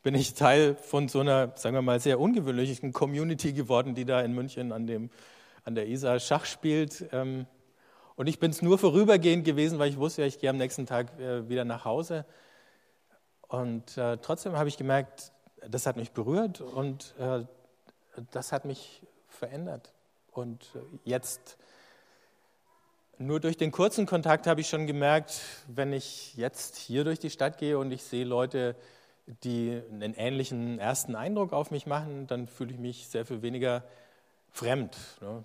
bin 0.05 0.13
ich 0.13 0.35
Teil 0.35 0.75
von 0.75 1.07
so 1.07 1.21
einer, 1.21 1.53
sagen 1.55 1.73
wir 1.75 1.81
mal, 1.81 1.99
sehr 1.99 2.19
ungewöhnlichen 2.19 2.93
Community 2.93 3.53
geworden, 3.53 3.95
die 3.95 4.05
da 4.05 4.21
in 4.21 4.33
München 4.33 4.71
an, 4.71 4.85
dem, 4.85 5.09
an 5.63 5.73
der 5.73 5.87
Isar 5.87 6.19
Schach 6.19 6.45
spielt. 6.45 7.07
Ähm, 7.11 7.47
und 8.15 8.27
ich 8.27 8.37
bin 8.37 8.51
es 8.51 8.61
nur 8.61 8.77
vorübergehend 8.77 9.45
gewesen, 9.45 9.79
weil 9.79 9.89
ich 9.89 9.97
wusste, 9.97 10.23
ich 10.23 10.37
gehe 10.37 10.51
am 10.51 10.57
nächsten 10.57 10.85
Tag 10.85 11.19
äh, 11.19 11.49
wieder 11.49 11.65
nach 11.65 11.85
Hause. 11.85 12.23
Und 13.47 13.97
äh, 13.97 14.17
trotzdem 14.17 14.55
habe 14.55 14.69
ich 14.69 14.77
gemerkt, 14.77 15.31
das 15.67 15.87
hat 15.87 15.95
mich 15.95 16.11
berührt 16.11 16.61
und 16.61 17.15
äh, 17.17 17.39
das 18.29 18.51
hat 18.51 18.65
mich 18.65 19.01
verändert. 19.27 19.91
Und 20.29 20.69
jetzt, 21.03 21.57
nur 23.17 23.39
durch 23.39 23.57
den 23.57 23.71
kurzen 23.71 24.05
Kontakt 24.05 24.45
habe 24.45 24.61
ich 24.61 24.69
schon 24.69 24.85
gemerkt, 24.85 25.41
wenn 25.67 25.91
ich 25.93 26.35
jetzt 26.35 26.75
hier 26.75 27.03
durch 27.03 27.17
die 27.17 27.31
Stadt 27.31 27.57
gehe 27.57 27.79
und 27.79 27.91
ich 27.91 28.03
sehe 28.03 28.23
Leute, 28.23 28.75
die 29.27 29.81
einen 29.89 30.13
ähnlichen 30.13 30.79
ersten 30.79 31.15
Eindruck 31.15 31.53
auf 31.53 31.71
mich 31.71 31.85
machen, 31.85 32.27
dann 32.27 32.47
fühle 32.47 32.73
ich 32.73 32.79
mich 32.79 33.07
sehr 33.07 33.25
viel 33.25 33.41
weniger 33.41 33.83
fremd. 34.51 34.97
Ne? 35.21 35.43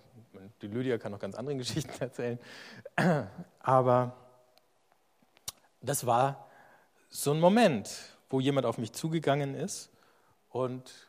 Die 0.62 0.66
Lydia 0.66 0.98
kann 0.98 1.12
noch 1.12 1.18
ganz 1.18 1.34
andere 1.34 1.56
Geschichten 1.58 1.92
erzählen. 2.00 2.38
Aber 3.60 4.16
das 5.80 6.06
war 6.06 6.48
so 7.08 7.32
ein 7.32 7.40
Moment, 7.40 7.90
wo 8.28 8.40
jemand 8.40 8.66
auf 8.66 8.78
mich 8.78 8.92
zugegangen 8.92 9.54
ist 9.54 9.90
und 10.50 11.08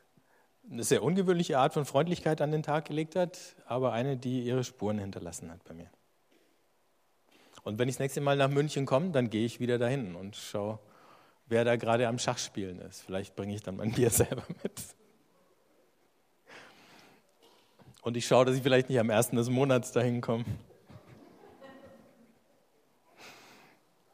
eine 0.69 0.83
sehr 0.83 1.03
ungewöhnliche 1.03 1.57
Art 1.57 1.73
von 1.73 1.85
Freundlichkeit 1.85 2.41
an 2.41 2.51
den 2.51 2.63
Tag 2.63 2.85
gelegt 2.85 3.15
hat, 3.15 3.37
aber 3.65 3.93
eine, 3.93 4.15
die 4.15 4.43
ihre 4.43 4.63
Spuren 4.63 4.97
hinterlassen 4.99 5.51
hat 5.51 5.63
bei 5.65 5.73
mir. 5.73 5.89
Und 7.63 7.77
wenn 7.77 7.89
ich 7.89 7.95
das 7.95 7.99
nächste 7.99 8.21
Mal 8.21 8.37
nach 8.37 8.49
München 8.49 8.85
komme, 8.85 9.11
dann 9.11 9.29
gehe 9.29 9.45
ich 9.45 9.59
wieder 9.59 9.77
dahin 9.77 10.15
und 10.15 10.35
schaue, 10.35 10.79
wer 11.51 11.65
da 11.65 11.75
gerade 11.75 12.07
am 12.07 12.17
Schachspielen 12.17 12.79
ist. 12.79 13.01
Vielleicht 13.01 13.35
bringe 13.35 13.53
ich 13.53 13.61
dann 13.61 13.75
mein 13.75 13.91
Bier 13.91 14.09
selber 14.09 14.43
mit. 14.63 14.81
Und 18.01 18.17
ich 18.17 18.25
schaue, 18.25 18.45
dass 18.45 18.55
ich 18.55 18.63
vielleicht 18.63 18.89
nicht 18.89 18.99
am 18.99 19.09
ersten 19.09 19.35
des 19.35 19.49
Monats 19.49 19.91
dahin 19.91 20.21
komme. 20.21 20.45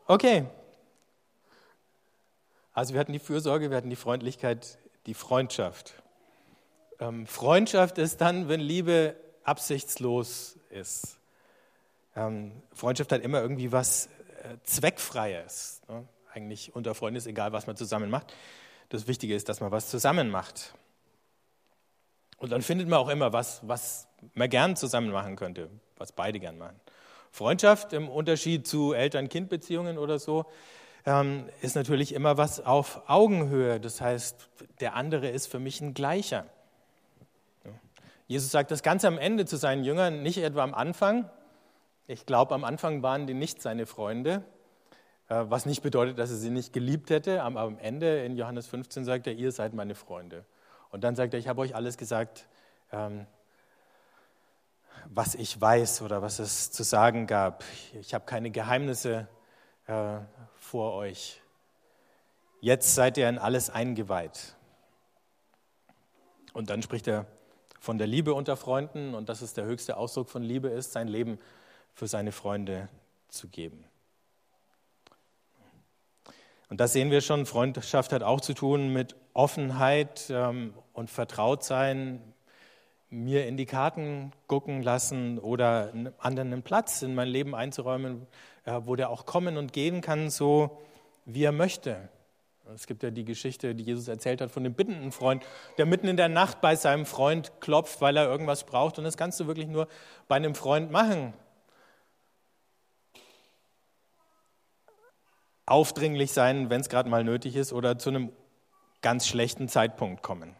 Okay. 0.07 0.45
Also 2.73 2.93
wir 2.93 2.99
hatten 2.99 3.13
die 3.13 3.19
Fürsorge, 3.19 3.69
wir 3.69 3.77
hatten 3.77 3.89
die 3.89 3.95
Freundlichkeit, 3.95 4.79
die 5.05 5.13
Freundschaft. 5.13 5.93
Ähm, 6.99 7.27
Freundschaft 7.27 7.97
ist 7.97 8.19
dann, 8.19 8.49
wenn 8.49 8.59
Liebe 8.59 9.15
absichtslos 9.43 10.57
ist. 10.69 11.19
Ähm, 12.15 12.51
Freundschaft 12.73 13.11
hat 13.11 13.21
immer 13.21 13.41
irgendwie 13.41 13.71
was 13.71 14.07
äh, 14.43 14.57
Zweckfreies. 14.63 15.81
Ne? 15.87 16.07
Eigentlich 16.37 16.75
unter 16.75 16.93
Freunden 16.93 17.17
ist 17.17 17.27
egal, 17.27 17.51
was 17.51 17.67
man 17.67 17.75
zusammen 17.75 18.09
macht. 18.09 18.33
Das 18.89 19.07
Wichtige 19.07 19.35
ist, 19.35 19.49
dass 19.49 19.59
man 19.59 19.71
was 19.71 19.89
zusammen 19.89 20.29
macht. 20.29 20.75
Und 22.37 22.51
dann 22.51 22.61
findet 22.61 22.87
man 22.87 22.99
auch 22.99 23.09
immer 23.09 23.33
was, 23.33 23.67
was 23.67 24.07
man 24.35 24.49
gern 24.49 24.75
zusammen 24.75 25.09
machen 25.09 25.35
könnte, 25.35 25.69
was 25.97 26.11
beide 26.11 26.39
gern 26.39 26.57
machen. 26.57 26.79
Freundschaft 27.31 27.91
im 27.93 28.07
Unterschied 28.07 28.67
zu 28.67 28.93
Eltern-Kind-Beziehungen 28.93 29.97
oder 29.97 30.19
so 30.19 30.45
ähm, 31.05 31.49
ist 31.61 31.75
natürlich 31.75 32.13
immer 32.13 32.37
was 32.37 32.63
auf 32.63 33.01
Augenhöhe. 33.07 33.79
Das 33.79 33.99
heißt, 33.99 34.47
der 34.79 34.95
andere 34.95 35.29
ist 35.29 35.47
für 35.47 35.59
mich 35.59 35.81
ein 35.81 35.95
Gleicher. 35.95 36.45
Jesus 38.27 38.51
sagt 38.51 38.69
das 38.71 38.83
ganz 38.83 39.05
am 39.05 39.17
Ende 39.17 39.45
zu 39.45 39.57
seinen 39.57 39.83
Jüngern, 39.83 40.21
nicht 40.21 40.37
etwa 40.37 40.63
am 40.63 40.75
Anfang. 40.75 41.29
Ich 42.05 42.25
glaube, 42.25 42.53
am 42.53 42.63
Anfang 42.63 43.01
waren 43.01 43.25
die 43.25 43.33
nicht 43.33 43.61
seine 43.61 43.85
Freunde, 43.85 44.43
was 45.27 45.65
nicht 45.65 45.81
bedeutet, 45.81 46.17
dass 46.19 46.29
er 46.29 46.37
sie 46.37 46.49
nicht 46.49 46.73
geliebt 46.73 47.09
hätte. 47.09 47.43
Aber 47.43 47.61
am 47.61 47.79
Ende 47.79 48.23
in 48.23 48.37
Johannes 48.37 48.67
15 48.67 49.05
sagt 49.05 49.27
er, 49.27 49.33
ihr 49.33 49.51
seid 49.51 49.73
meine 49.73 49.95
Freunde. 49.95 50.45
Und 50.89 51.03
dann 51.03 51.15
sagt 51.15 51.33
er, 51.33 51.39
ich 51.39 51.47
habe 51.47 51.61
euch 51.61 51.75
alles 51.75 51.97
gesagt, 51.97 52.47
ähm, 52.91 53.27
was 55.05 55.35
ich 55.35 55.59
weiß 55.59 56.01
oder 56.01 56.21
was 56.21 56.39
es 56.39 56.71
zu 56.71 56.83
sagen 56.83 57.27
gab. 57.27 57.63
Ich 57.99 58.13
habe 58.13 58.25
keine 58.25 58.51
Geheimnisse 58.51 59.27
äh, 59.87 60.19
vor 60.55 60.93
euch. 60.93 61.41
Jetzt 62.59 62.95
seid 62.95 63.17
ihr 63.17 63.29
in 63.29 63.37
alles 63.37 63.69
eingeweiht. 63.69 64.55
Und 66.53 66.69
dann 66.69 66.81
spricht 66.81 67.07
er 67.07 67.25
von 67.79 67.97
der 67.97 68.07
Liebe 68.07 68.33
unter 68.33 68.57
Freunden 68.57 69.13
und 69.13 69.29
dass 69.29 69.41
es 69.41 69.53
der 69.53 69.65
höchste 69.65 69.97
Ausdruck 69.97 70.29
von 70.29 70.41
Liebe 70.41 70.69
ist, 70.69 70.91
sein 70.91 71.07
Leben 71.07 71.37
für 71.93 72.07
seine 72.07 72.31
Freunde 72.31 72.89
zu 73.29 73.47
geben. 73.47 73.86
Und 76.69 76.79
das 76.79 76.93
sehen 76.93 77.11
wir 77.11 77.21
schon, 77.21 77.45
Freundschaft 77.45 78.11
hat 78.11 78.23
auch 78.23 78.41
zu 78.41 78.53
tun 78.53 78.91
mit 78.91 79.15
Offenheit 79.33 80.29
ähm, 80.29 80.73
und 80.93 81.09
Vertrautsein, 81.09 82.21
mir 83.09 83.47
in 83.47 83.55
die 83.55 83.65
Karten 83.65 84.33
gucken 84.47 84.81
lassen 84.83 85.39
oder 85.39 85.93
anderen 86.17 86.51
einen 86.51 86.61
Platz 86.61 87.01
in 87.01 87.15
mein 87.15 87.29
Leben 87.29 87.55
einzuräumen, 87.55 88.27
wo 88.81 88.97
der 88.97 89.09
auch 89.09 89.25
kommen 89.25 89.55
und 89.55 89.71
gehen 89.71 90.01
kann, 90.01 90.29
so 90.29 90.77
wie 91.23 91.45
er 91.45 91.53
möchte. 91.53 92.09
Es 92.75 92.85
gibt 92.85 93.03
ja 93.03 93.11
die 93.11 93.23
Geschichte, 93.23 93.75
die 93.75 93.83
Jesus 93.83 94.07
erzählt 94.09 94.41
hat 94.41 94.51
von 94.51 94.63
dem 94.63 94.73
bittenden 94.73 95.11
Freund, 95.11 95.43
der 95.77 95.85
mitten 95.85 96.07
in 96.07 96.17
der 96.17 96.27
Nacht 96.27 96.59
bei 96.59 96.75
seinem 96.75 97.05
Freund 97.05 97.61
klopft, 97.61 98.01
weil 98.01 98.17
er 98.17 98.25
irgendwas 98.25 98.65
braucht. 98.65 98.97
Und 98.97 99.05
das 99.05 99.15
kannst 99.15 99.39
du 99.39 99.47
wirklich 99.47 99.67
nur 99.67 99.87
bei 100.27 100.35
einem 100.35 100.53
Freund 100.53 100.91
machen. 100.91 101.33
Aufdringlich 105.67 106.31
sein, 106.31 106.69
wenn 106.69 106.81
es 106.81 106.89
gerade 106.89 107.09
mal 107.09 107.23
nötig 107.23 107.55
ist, 107.55 107.73
oder 107.73 107.99
zu 107.99 108.09
einem 108.09 108.31
ganz 109.01 109.27
schlechten 109.27 109.69
Zeitpunkt 109.69 110.23
kommen. 110.23 110.55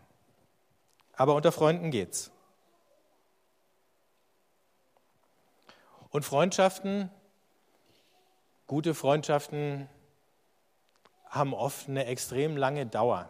Aber 1.13 1.34
unter 1.34 1.52
Freunden 1.52 1.89
geht's. 1.89 2.30
Und 6.10 6.24
Freundschaften, 6.24 7.10
gute 8.67 8.93
Freundschaften 8.93 9.89
haben 11.30 11.54
oft 11.54 11.88
eine 11.88 12.06
extrem 12.06 12.58
lange 12.58 12.86
Dauer. 12.86 13.30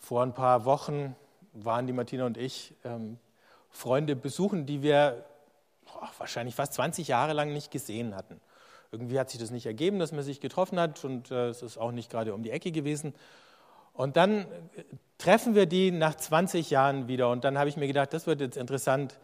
Vor 0.00 0.22
ein 0.22 0.34
paar 0.34 0.64
Wochen 0.64 1.16
waren 1.52 1.86
die 1.86 1.92
Martina 1.92 2.26
und 2.26 2.36
ich 2.36 2.74
ähm, 2.84 3.18
Freunde 3.70 4.16
besuchen, 4.16 4.66
die 4.66 4.82
wir 4.82 5.24
boah, 5.84 6.10
wahrscheinlich 6.18 6.54
fast 6.54 6.74
20 6.74 7.08
Jahre 7.08 7.32
lang 7.32 7.52
nicht 7.52 7.70
gesehen 7.70 8.14
hatten. 8.14 8.40
Irgendwie 8.94 9.18
hat 9.18 9.28
sich 9.28 9.40
das 9.40 9.50
nicht 9.50 9.66
ergeben, 9.66 9.98
dass 9.98 10.12
man 10.12 10.22
sich 10.22 10.40
getroffen 10.40 10.78
hat 10.78 11.04
und 11.04 11.32
äh, 11.32 11.48
es 11.48 11.62
ist 11.62 11.78
auch 11.78 11.90
nicht 11.90 12.10
gerade 12.10 12.32
um 12.32 12.44
die 12.44 12.50
Ecke 12.50 12.70
gewesen. 12.70 13.12
Und 13.92 14.16
dann 14.16 14.42
äh, 14.42 14.46
treffen 15.18 15.56
wir 15.56 15.66
die 15.66 15.90
nach 15.90 16.14
20 16.14 16.70
Jahren 16.70 17.08
wieder 17.08 17.28
und 17.30 17.42
dann 17.42 17.58
habe 17.58 17.68
ich 17.68 17.76
mir 17.76 17.88
gedacht, 17.88 18.12
das 18.12 18.28
wird 18.28 18.40
jetzt 18.40 18.56
interessant. 18.56 19.18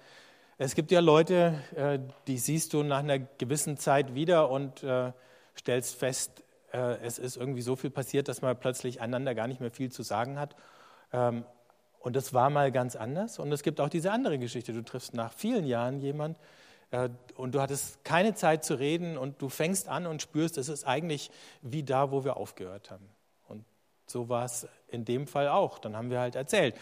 Es 0.59 0.75
gibt 0.75 0.91
ja 0.91 0.99
Leute, 0.99 1.55
äh, 1.77 2.01
die 2.27 2.39
siehst 2.39 2.73
du 2.73 2.83
nach 2.83 2.99
einer 2.99 3.21
gewissen 3.21 3.77
Zeit 3.77 4.17
wieder 4.17 4.51
und 4.51 4.83
äh, 4.83 5.13
stellst 5.57 5.95
fest, 5.95 6.43
äh, 6.73 6.97
es 7.05 7.21
ist 7.21 7.37
irgendwie 7.37 7.63
so 7.63 7.77
viel 7.77 7.91
passiert, 7.91 8.27
dass 8.27 8.43
man 8.43 8.59
plötzlich 8.59 9.01
einander 9.01 9.37
gar 9.37 9.47
nicht 9.47 9.61
mehr 9.61 9.71
viel 9.71 9.93
zu 9.93 10.03
sagen 10.03 10.37
hat. 10.37 10.57
Ähm, 11.13 11.45
und 12.01 12.17
das 12.17 12.35
war 12.35 12.51
mal 12.51 12.73
ganz 12.73 12.97
anders. 12.97 13.39
Und 13.39 13.53
es 13.53 13.63
gibt 13.63 13.81
auch 13.81 13.89
diese 13.89 14.11
andere 14.11 14.41
Geschichte. 14.41 14.73
Du 14.73 14.83
triffst 14.83 15.15
nach 15.15 15.33
vielen 15.33 15.65
Jahren 15.65 16.01
jemanden 16.01 16.37
und 17.37 17.55
du 17.55 17.61
hattest 17.61 18.05
keine 18.05 18.35
Zeit 18.35 18.65
zu 18.65 18.75
reden 18.75 19.17
und 19.17 19.41
du 19.41 19.49
fängst 19.49 19.89
an 19.89 20.07
und 20.07 20.23
spürst, 20.23 20.59
es 20.59 20.69
ist 20.69 20.85
eigentlich 20.85 21.31
wie 21.63 21.83
da, 21.83 22.11
wo 22.11 22.25
wir 22.25 22.37
aufgehört 22.37 22.91
haben. 22.91 23.09
Und 23.49 23.65
so 24.07 24.29
war 24.29 24.45
es 24.45 24.67
in 24.89 25.05
dem 25.05 25.27
Fall 25.27 25.49
auch. 25.49 25.79
Dann 25.79 25.97
haben 25.97 26.11
wir 26.11 26.19
halt 26.19 26.35
erzählt 26.35 26.75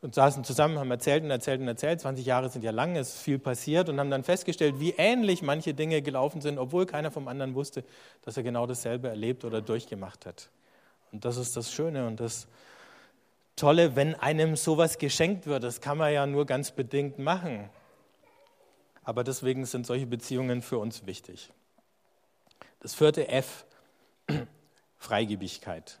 und 0.00 0.14
saßen 0.14 0.44
zusammen, 0.44 0.78
haben 0.78 0.90
erzählt 0.90 1.24
und 1.24 1.30
erzählt 1.30 1.60
und 1.60 1.66
erzählt. 1.66 2.00
20 2.00 2.24
Jahre 2.24 2.48
sind 2.48 2.62
ja 2.62 2.70
lang, 2.70 2.96
es 2.96 3.14
ist 3.14 3.22
viel 3.22 3.38
passiert 3.38 3.88
und 3.88 3.98
haben 3.98 4.10
dann 4.10 4.22
festgestellt, 4.22 4.78
wie 4.78 4.94
ähnlich 4.96 5.42
manche 5.42 5.74
Dinge 5.74 6.02
gelaufen 6.02 6.40
sind, 6.40 6.58
obwohl 6.58 6.86
keiner 6.86 7.10
vom 7.10 7.26
anderen 7.26 7.54
wusste, 7.54 7.84
dass 8.22 8.36
er 8.36 8.44
genau 8.44 8.66
dasselbe 8.66 9.08
erlebt 9.08 9.44
oder 9.44 9.60
durchgemacht 9.60 10.24
hat. 10.24 10.50
Und 11.10 11.24
das 11.24 11.36
ist 11.36 11.56
das 11.56 11.72
Schöne 11.72 12.06
und 12.06 12.20
das 12.20 12.46
Tolle, 13.56 13.96
wenn 13.96 14.14
einem 14.14 14.54
sowas 14.54 14.98
geschenkt 14.98 15.46
wird. 15.46 15.64
Das 15.64 15.80
kann 15.80 15.98
man 15.98 16.12
ja 16.12 16.26
nur 16.26 16.46
ganz 16.46 16.70
bedingt 16.70 17.18
machen. 17.18 17.68
Aber 19.08 19.24
deswegen 19.24 19.64
sind 19.64 19.86
solche 19.86 20.04
Beziehungen 20.04 20.60
für 20.60 20.76
uns 20.76 21.06
wichtig. 21.06 21.50
Das 22.80 22.92
vierte 22.94 23.28
F, 23.28 23.64
Freigebigkeit. 24.98 25.98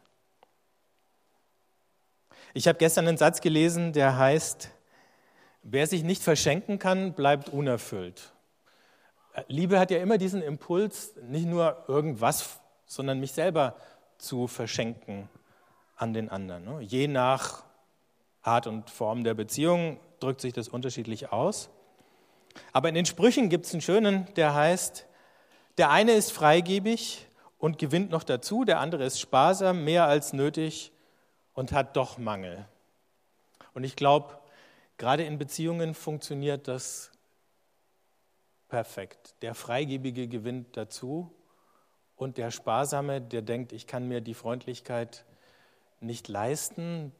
Ich 2.52 2.68
habe 2.68 2.76
gestern 2.76 3.08
einen 3.08 3.16
Satz 3.16 3.40
gelesen, 3.40 3.94
der 3.94 4.18
heißt, 4.18 4.68
wer 5.62 5.86
sich 5.86 6.02
nicht 6.02 6.22
verschenken 6.22 6.78
kann, 6.78 7.14
bleibt 7.14 7.48
unerfüllt. 7.48 8.34
Liebe 9.46 9.80
hat 9.80 9.90
ja 9.90 10.00
immer 10.00 10.18
diesen 10.18 10.42
Impuls, 10.42 11.14
nicht 11.22 11.46
nur 11.46 11.84
irgendwas, 11.88 12.60
sondern 12.84 13.20
mich 13.20 13.32
selber 13.32 13.74
zu 14.18 14.48
verschenken 14.48 15.30
an 15.96 16.12
den 16.12 16.28
anderen. 16.28 16.62
Ne? 16.62 16.80
Je 16.82 17.08
nach 17.08 17.64
Art 18.42 18.66
und 18.66 18.90
Form 18.90 19.24
der 19.24 19.32
Beziehung 19.32 19.98
drückt 20.20 20.42
sich 20.42 20.52
das 20.52 20.68
unterschiedlich 20.68 21.32
aus. 21.32 21.70
Aber 22.72 22.88
in 22.88 22.94
den 22.94 23.06
Sprüchen 23.06 23.48
gibt 23.48 23.66
es 23.66 23.72
einen 23.72 23.80
schönen, 23.80 24.32
der 24.34 24.54
heißt, 24.54 25.06
der 25.78 25.90
eine 25.90 26.12
ist 26.12 26.32
freigebig 26.32 27.26
und 27.58 27.78
gewinnt 27.78 28.10
noch 28.10 28.24
dazu, 28.24 28.64
der 28.64 28.80
andere 28.80 29.04
ist 29.04 29.20
sparsam, 29.20 29.84
mehr 29.84 30.06
als 30.06 30.32
nötig 30.32 30.92
und 31.54 31.72
hat 31.72 31.96
doch 31.96 32.18
Mangel. 32.18 32.66
Und 33.74 33.84
ich 33.84 33.96
glaube, 33.96 34.38
gerade 34.96 35.24
in 35.24 35.38
Beziehungen 35.38 35.94
funktioniert 35.94 36.68
das 36.68 37.10
perfekt. 38.68 39.34
Der 39.42 39.54
Freigebige 39.54 40.28
gewinnt 40.28 40.76
dazu 40.76 41.32
und 42.16 42.38
der 42.38 42.50
Sparsame, 42.50 43.20
der 43.20 43.42
denkt, 43.42 43.72
ich 43.72 43.86
kann 43.86 44.08
mir 44.08 44.20
die 44.20 44.34
Freundlichkeit 44.34 45.24
nicht 46.00 46.28
leisten, 46.28 47.12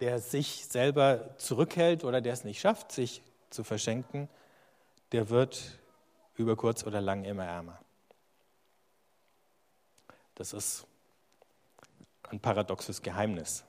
der 0.00 0.18
sich 0.18 0.66
selber 0.66 1.36
zurückhält 1.38 2.04
oder 2.04 2.20
der 2.20 2.32
es 2.32 2.44
nicht 2.44 2.60
schafft, 2.60 2.92
sich 2.92 3.22
zu 3.54 3.64
verschenken, 3.64 4.28
der 5.12 5.30
wird 5.30 5.78
über 6.36 6.56
kurz 6.56 6.84
oder 6.84 7.00
lang 7.00 7.24
immer 7.24 7.44
ärmer. 7.44 7.78
Das 10.34 10.52
ist 10.52 10.86
ein 12.30 12.40
paradoxes 12.40 13.02
Geheimnis. 13.02 13.64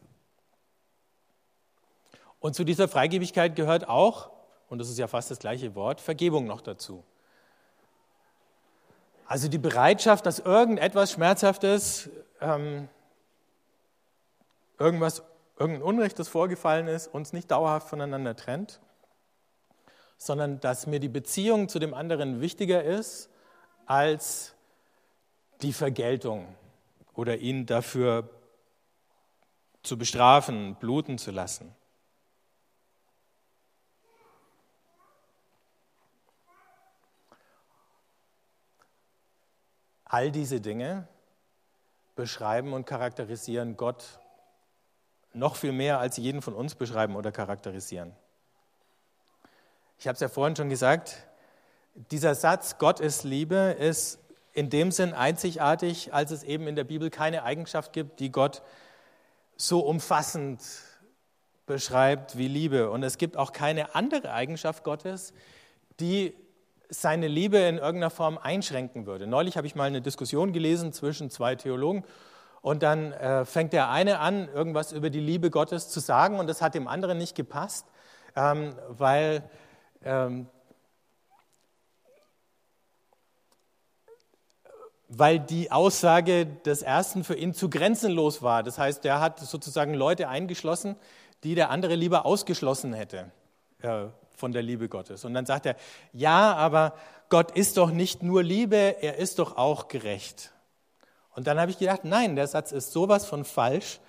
Und 2.39 2.55
zu 2.55 2.63
dieser 2.63 2.87
Freigebigkeit 2.87 3.55
gehört 3.55 3.87
auch, 3.87 4.31
und 4.69 4.79
das 4.79 4.89
ist 4.89 4.97
ja 4.97 5.07
fast 5.07 5.31
das 5.31 5.39
gleiche 5.39 5.75
Wort, 5.75 6.01
Vergebung 6.01 6.45
noch 6.45 6.61
dazu. 6.61 7.03
Also 9.27 9.47
die 9.47 9.57
Bereitschaft, 9.57 10.25
dass 10.25 10.39
irgendetwas 10.39 11.11
Schmerzhaftes, 11.11 12.09
ähm, 12.41 12.87
irgendwas, 14.77 15.23
irgendein 15.57 15.83
Unrecht, 15.83 16.19
das 16.19 16.27
vorgefallen 16.27 16.87
ist, 16.87 17.07
uns 17.07 17.33
nicht 17.33 17.49
dauerhaft 17.49 17.89
voneinander 17.89 18.35
trennt, 18.35 18.79
sondern 20.17 20.59
dass 20.59 20.87
mir 20.87 20.99
die 20.99 21.09
Beziehung 21.09 21.69
zu 21.69 21.79
dem 21.79 21.93
anderen 21.93 22.41
wichtiger 22.41 22.83
ist 22.83 23.29
als 23.85 24.55
die 25.61 25.73
Vergeltung 25.73 26.55
oder 27.13 27.37
ihn 27.37 27.65
dafür 27.65 28.29
zu 29.83 29.97
bestrafen, 29.97 30.75
bluten 30.75 31.17
zu 31.17 31.31
lassen. 31.31 31.73
All 40.05 40.31
diese 40.31 40.61
Dinge 40.61 41.07
beschreiben 42.15 42.73
und 42.73 42.85
charakterisieren 42.85 43.75
Gott 43.75 44.19
noch 45.33 45.55
viel 45.57 45.73
mehr, 45.73 45.99
als 45.99 46.15
sie 46.15 46.21
jeden 46.21 46.41
von 46.41 46.53
uns 46.53 46.75
beschreiben 46.75 47.15
oder 47.15 47.31
charakterisieren. 47.31 48.15
Ich 49.97 50.07
habe 50.07 50.15
es 50.15 50.19
ja 50.19 50.27
vorhin 50.27 50.55
schon 50.55 50.69
gesagt, 50.69 51.15
dieser 52.11 52.35
Satz, 52.35 52.77
Gott 52.77 52.99
ist 52.99 53.23
Liebe, 53.23 53.75
ist 53.79 54.19
in 54.53 54.69
dem 54.69 54.91
Sinn 54.91 55.13
einzigartig, 55.13 56.13
als 56.13 56.31
es 56.31 56.43
eben 56.43 56.67
in 56.67 56.75
der 56.75 56.83
Bibel 56.83 57.09
keine 57.09 57.43
Eigenschaft 57.43 57.93
gibt, 57.93 58.19
die 58.19 58.31
Gott 58.31 58.61
so 59.55 59.79
umfassend 59.79 60.61
beschreibt 61.65 62.37
wie 62.37 62.47
Liebe. 62.47 62.89
Und 62.89 63.03
es 63.03 63.17
gibt 63.17 63.37
auch 63.37 63.53
keine 63.53 63.95
andere 63.95 64.33
Eigenschaft 64.33 64.83
Gottes, 64.83 65.33
die 65.99 66.35
seine 66.89 67.27
Liebe 67.27 67.57
in 67.57 67.77
irgendeiner 67.77 68.09
Form 68.11 68.37
einschränken 68.37 69.05
würde. 69.05 69.27
Neulich 69.27 69.57
habe 69.57 69.65
ich 69.65 69.75
mal 69.75 69.85
eine 69.85 70.01
Diskussion 70.01 70.53
gelesen 70.53 70.93
zwischen 70.93 71.29
zwei 71.29 71.55
Theologen 71.55 72.03
und 72.61 72.83
dann 72.83 73.11
äh, 73.13 73.45
fängt 73.45 73.73
der 73.73 73.89
eine 73.89 74.19
an, 74.19 74.49
irgendwas 74.49 74.91
über 74.91 75.09
die 75.09 75.19
Liebe 75.19 75.49
Gottes 75.49 75.89
zu 75.89 75.99
sagen 75.99 76.37
und 76.37 76.47
das 76.47 76.61
hat 76.61 76.75
dem 76.75 76.87
anderen 76.87 77.17
nicht 77.17 77.35
gepasst, 77.35 77.87
ähm, 78.35 78.75
weil 78.89 79.49
ähm, 80.05 80.47
weil 85.07 85.39
die 85.39 85.71
Aussage 85.71 86.45
des 86.45 86.81
ersten 86.81 87.23
für 87.23 87.35
ihn 87.35 87.53
zu 87.53 87.69
grenzenlos 87.69 88.41
war. 88.41 88.63
Das 88.63 88.77
heißt, 88.77 89.05
er 89.05 89.19
hat 89.19 89.39
sozusagen 89.39 89.93
Leute 89.93 90.27
eingeschlossen, 90.29 90.95
die 91.43 91.55
der 91.55 91.69
andere 91.69 91.95
lieber 91.95 92.25
ausgeschlossen 92.25 92.93
hätte 92.93 93.31
äh, 93.81 94.05
von 94.35 94.51
der 94.51 94.61
Liebe 94.61 94.89
Gottes. 94.89 95.25
Und 95.25 95.33
dann 95.33 95.45
sagt 95.45 95.65
er, 95.65 95.75
ja, 96.11 96.53
aber 96.55 96.93
Gott 97.29 97.51
ist 97.51 97.77
doch 97.77 97.91
nicht 97.91 98.23
nur 98.23 98.43
Liebe, 98.43 98.97
er 99.01 99.17
ist 99.17 99.39
doch 99.39 99.57
auch 99.57 99.87
gerecht. 99.87 100.51
Und 101.35 101.47
dann 101.47 101.59
habe 101.59 101.71
ich 101.71 101.77
gedacht, 101.77 102.03
nein, 102.03 102.35
der 102.35 102.47
Satz 102.47 102.71
ist 102.71 102.91
sowas 102.91 103.25
von 103.25 103.45
falsch, 103.45 103.99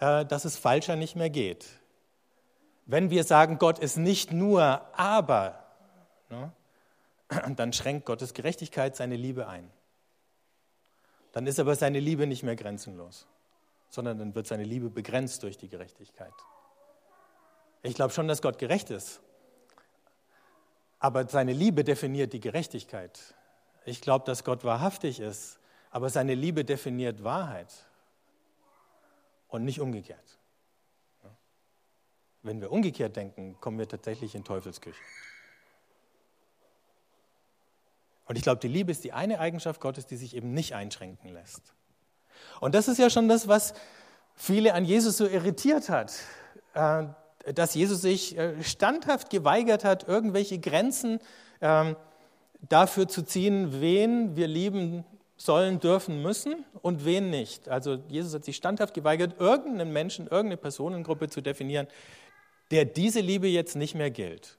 äh, 0.00 0.24
dass 0.24 0.44
es 0.44 0.56
falscher 0.56 0.96
nicht 0.96 1.16
mehr 1.16 1.30
geht. 1.30 1.66
Wenn 2.86 3.10
wir 3.10 3.24
sagen, 3.24 3.58
Gott 3.58 3.80
ist 3.80 3.96
nicht 3.96 4.32
nur, 4.32 4.80
aber, 4.96 5.64
ne, 6.30 6.52
dann 7.56 7.72
schränkt 7.72 8.06
Gottes 8.06 8.32
Gerechtigkeit 8.32 8.94
seine 8.96 9.16
Liebe 9.16 9.48
ein. 9.48 9.70
Dann 11.32 11.46
ist 11.46 11.58
aber 11.58 11.74
seine 11.74 12.00
Liebe 12.00 12.26
nicht 12.26 12.44
mehr 12.44 12.56
grenzenlos, 12.56 13.26
sondern 13.90 14.18
dann 14.18 14.34
wird 14.34 14.46
seine 14.46 14.64
Liebe 14.64 14.88
begrenzt 14.88 15.42
durch 15.42 15.58
die 15.58 15.68
Gerechtigkeit. 15.68 16.32
Ich 17.82 17.94
glaube 17.94 18.14
schon, 18.14 18.28
dass 18.28 18.40
Gott 18.40 18.58
gerecht 18.58 18.90
ist, 18.90 19.20
aber 20.98 21.28
seine 21.28 21.52
Liebe 21.52 21.84
definiert 21.84 22.32
die 22.32 22.40
Gerechtigkeit. 22.40 23.34
Ich 23.84 24.00
glaube, 24.00 24.24
dass 24.24 24.44
Gott 24.44 24.64
wahrhaftig 24.64 25.20
ist, 25.20 25.58
aber 25.90 26.08
seine 26.08 26.34
Liebe 26.34 26.64
definiert 26.64 27.22
Wahrheit 27.22 27.72
und 29.48 29.64
nicht 29.64 29.80
umgekehrt. 29.80 30.35
Wenn 32.46 32.60
wir 32.60 32.70
umgekehrt 32.70 33.16
denken, 33.16 33.56
kommen 33.60 33.76
wir 33.76 33.88
tatsächlich 33.88 34.36
in 34.36 34.44
Teufelsküche. 34.44 35.00
Und 38.26 38.36
ich 38.36 38.42
glaube, 38.42 38.60
die 38.60 38.68
Liebe 38.68 38.92
ist 38.92 39.02
die 39.02 39.12
eine 39.12 39.40
Eigenschaft 39.40 39.80
Gottes, 39.80 40.06
die 40.06 40.16
sich 40.16 40.36
eben 40.36 40.54
nicht 40.54 40.72
einschränken 40.72 41.32
lässt. 41.32 41.74
Und 42.60 42.76
das 42.76 42.86
ist 42.86 42.98
ja 42.98 43.10
schon 43.10 43.28
das, 43.28 43.48
was 43.48 43.74
viele 44.36 44.74
an 44.74 44.84
Jesus 44.84 45.16
so 45.16 45.26
irritiert 45.26 45.88
hat, 45.88 46.14
äh, 46.74 47.06
dass 47.52 47.74
Jesus 47.74 48.00
sich 48.00 48.38
äh, 48.38 48.62
standhaft 48.62 49.30
geweigert 49.30 49.82
hat, 49.82 50.06
irgendwelche 50.06 50.60
Grenzen 50.60 51.18
ähm, 51.60 51.96
dafür 52.60 53.08
zu 53.08 53.22
ziehen, 53.24 53.80
wen 53.80 54.36
wir 54.36 54.46
lieben 54.46 55.04
sollen, 55.36 55.80
dürfen, 55.80 56.22
müssen 56.22 56.64
und 56.80 57.04
wen 57.04 57.30
nicht. 57.30 57.68
Also 57.68 57.98
Jesus 58.08 58.34
hat 58.34 58.44
sich 58.44 58.56
standhaft 58.56 58.94
geweigert, 58.94 59.40
irgendeinen 59.40 59.92
Menschen, 59.92 60.26
irgendeine 60.26 60.56
Personengruppe 60.56 61.28
zu 61.28 61.40
definieren, 61.40 61.88
der 62.70 62.84
diese 62.84 63.20
Liebe 63.20 63.48
jetzt 63.48 63.76
nicht 63.76 63.94
mehr 63.94 64.10
gilt. 64.10 64.58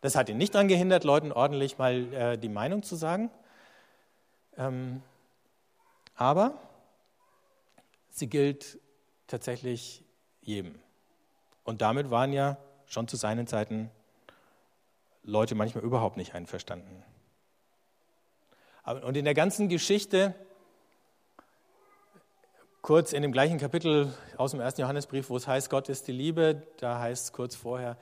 Das 0.00 0.14
hat 0.14 0.28
ihn 0.28 0.36
nicht 0.36 0.54
daran 0.54 0.68
gehindert, 0.68 1.04
Leuten 1.04 1.32
ordentlich 1.32 1.78
mal 1.78 2.12
äh, 2.12 2.38
die 2.38 2.48
Meinung 2.48 2.82
zu 2.82 2.96
sagen. 2.96 3.30
Ähm, 4.56 5.02
aber 6.14 6.58
sie 8.10 8.28
gilt 8.28 8.78
tatsächlich 9.26 10.02
jedem. 10.40 10.78
Und 11.64 11.82
damit 11.82 12.10
waren 12.10 12.32
ja 12.32 12.56
schon 12.86 13.08
zu 13.08 13.16
seinen 13.16 13.46
Zeiten 13.46 13.90
Leute 15.24 15.54
manchmal 15.54 15.82
überhaupt 15.82 16.16
nicht 16.16 16.34
einverstanden. 16.34 17.02
Und 18.84 19.16
in 19.16 19.24
der 19.24 19.34
ganzen 19.34 19.68
Geschichte, 19.68 20.34
kurz 22.86 23.12
in 23.12 23.22
dem 23.22 23.32
gleichen 23.32 23.58
Kapitel 23.58 24.14
aus 24.36 24.52
dem 24.52 24.60
ersten 24.60 24.82
Johannesbrief, 24.82 25.28
wo 25.28 25.36
es 25.36 25.48
heißt, 25.48 25.70
Gott 25.70 25.88
ist 25.88 26.06
die 26.06 26.12
Liebe, 26.12 26.62
da 26.76 27.00
heißt 27.00 27.24
es 27.24 27.32
kurz 27.32 27.56
vorher, 27.56 27.96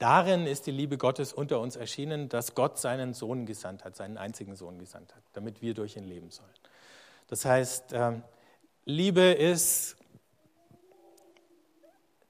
Darin 0.00 0.48
ist 0.48 0.66
die 0.66 0.72
Liebe 0.72 0.98
Gottes 0.98 1.32
unter 1.32 1.60
uns 1.60 1.76
erschienen, 1.76 2.28
dass 2.28 2.56
Gott 2.56 2.80
seinen 2.80 3.14
Sohn 3.14 3.46
gesandt 3.46 3.84
hat, 3.84 3.94
seinen 3.94 4.18
einzigen 4.18 4.56
Sohn 4.56 4.80
gesandt 4.80 5.14
hat, 5.14 5.22
damit 5.34 5.62
wir 5.62 5.72
durch 5.72 5.96
ihn 5.96 6.02
leben 6.02 6.32
sollen. 6.32 6.50
Das 7.28 7.44
heißt, 7.44 7.92
ähm, 7.92 8.24
Liebe 8.84 9.22
ist 9.22 9.94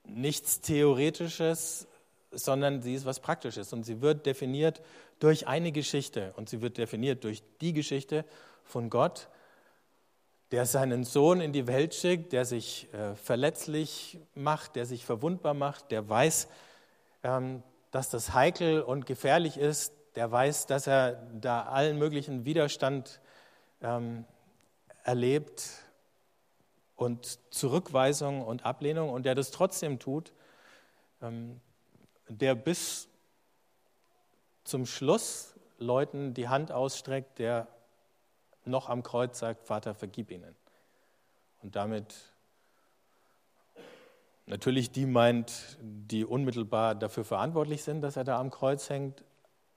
nichts 0.05 0.61
Theoretisches, 0.61 1.87
sondern 2.31 2.83
sie 2.83 2.95
ist 2.95 3.07
was 3.07 3.19
Praktisches 3.19 3.73
und 3.73 3.85
sie 3.85 4.03
wird 4.03 4.27
definiert 4.27 4.83
durch 5.21 5.49
eine 5.49 5.73
Geschichte 5.73 6.35
und 6.37 6.51
sie 6.51 6.61
wird 6.61 6.77
definiert 6.77 7.25
durch 7.25 7.43
die 7.63 7.73
Geschichte 7.73 8.27
von 8.63 8.91
Gott, 8.91 9.29
der 10.51 10.67
seinen 10.67 11.05
Sohn 11.05 11.41
in 11.41 11.53
die 11.53 11.67
Welt 11.67 11.95
schickt, 11.95 12.33
der 12.33 12.45
sich 12.45 12.93
äh, 12.93 13.15
verletzlich 13.15 14.19
macht, 14.35 14.77
der 14.77 14.87
sich 14.87 15.05
verwundbar 15.05 15.55
macht, 15.55 15.91
der 15.91 16.09
weiß, 16.09 16.49
ähm, 17.23 17.63
dass 17.91 18.11
das 18.11 18.35
heikel 18.35 18.83
und 18.83 19.07
gefährlich 19.07 19.57
ist, 19.57 19.93
der 20.15 20.31
weiß, 20.31 20.67
dass 20.67 20.87
er 20.87 21.15
da 21.41 21.63
allen 21.65 21.99
möglichen 21.99 22.45
Widerstand 22.45 23.21
ähm, 23.83 24.25
erlebt 25.03 25.71
und 26.97 27.39
Zurückweisung 27.53 28.43
und 28.43 28.65
Ablehnung 28.65 29.11
und 29.11 29.27
der 29.27 29.35
das 29.35 29.51
trotzdem 29.51 29.99
tut, 29.99 30.33
ähm, 31.21 31.61
der 32.29 32.55
bis 32.55 33.09
zum 34.65 34.87
Schluss 34.87 35.55
Leuten 35.79 36.35
die 36.35 36.49
Hand 36.49 36.73
ausstreckt, 36.73 37.39
der 37.39 37.67
noch 38.67 38.89
am 38.89 39.03
Kreuz 39.03 39.39
sagt, 39.39 39.67
Vater, 39.67 39.95
vergib 39.95 40.31
ihnen. 40.31 40.55
Und 41.63 41.77
damit 41.77 42.15
Natürlich 44.47 44.91
die 44.91 45.07
meint, 45.07 45.79
die 45.81 46.25
unmittelbar 46.25 46.95
dafür 46.95 47.25
verantwortlich 47.25 47.83
sind, 47.83 48.03
dass 48.03 48.17
er 48.17 48.25
da 48.25 48.39
am 48.39 48.51
Kreuz 48.51 48.91
hängt, 48.91 49.25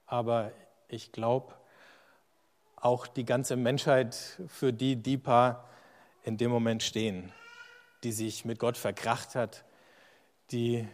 aber 0.06 0.52
ich 0.90 1.14
glaube 1.14 1.54
auch 2.76 3.08
die 3.08 3.24
ganze 3.24 3.56
Menschheit, 3.56 4.42
für 4.48 4.74
die 4.74 4.98
die 4.98 5.18
paar 5.18 5.70
in 6.24 6.38
dem 6.38 6.52
Moment 6.52 6.84
stehen, 6.84 7.32
die 8.04 8.12
sich 8.12 8.44
mit 8.44 8.60
Gott 8.60 8.78
verkracht 8.78 9.36
hat, 9.36 9.64
die 10.52 10.86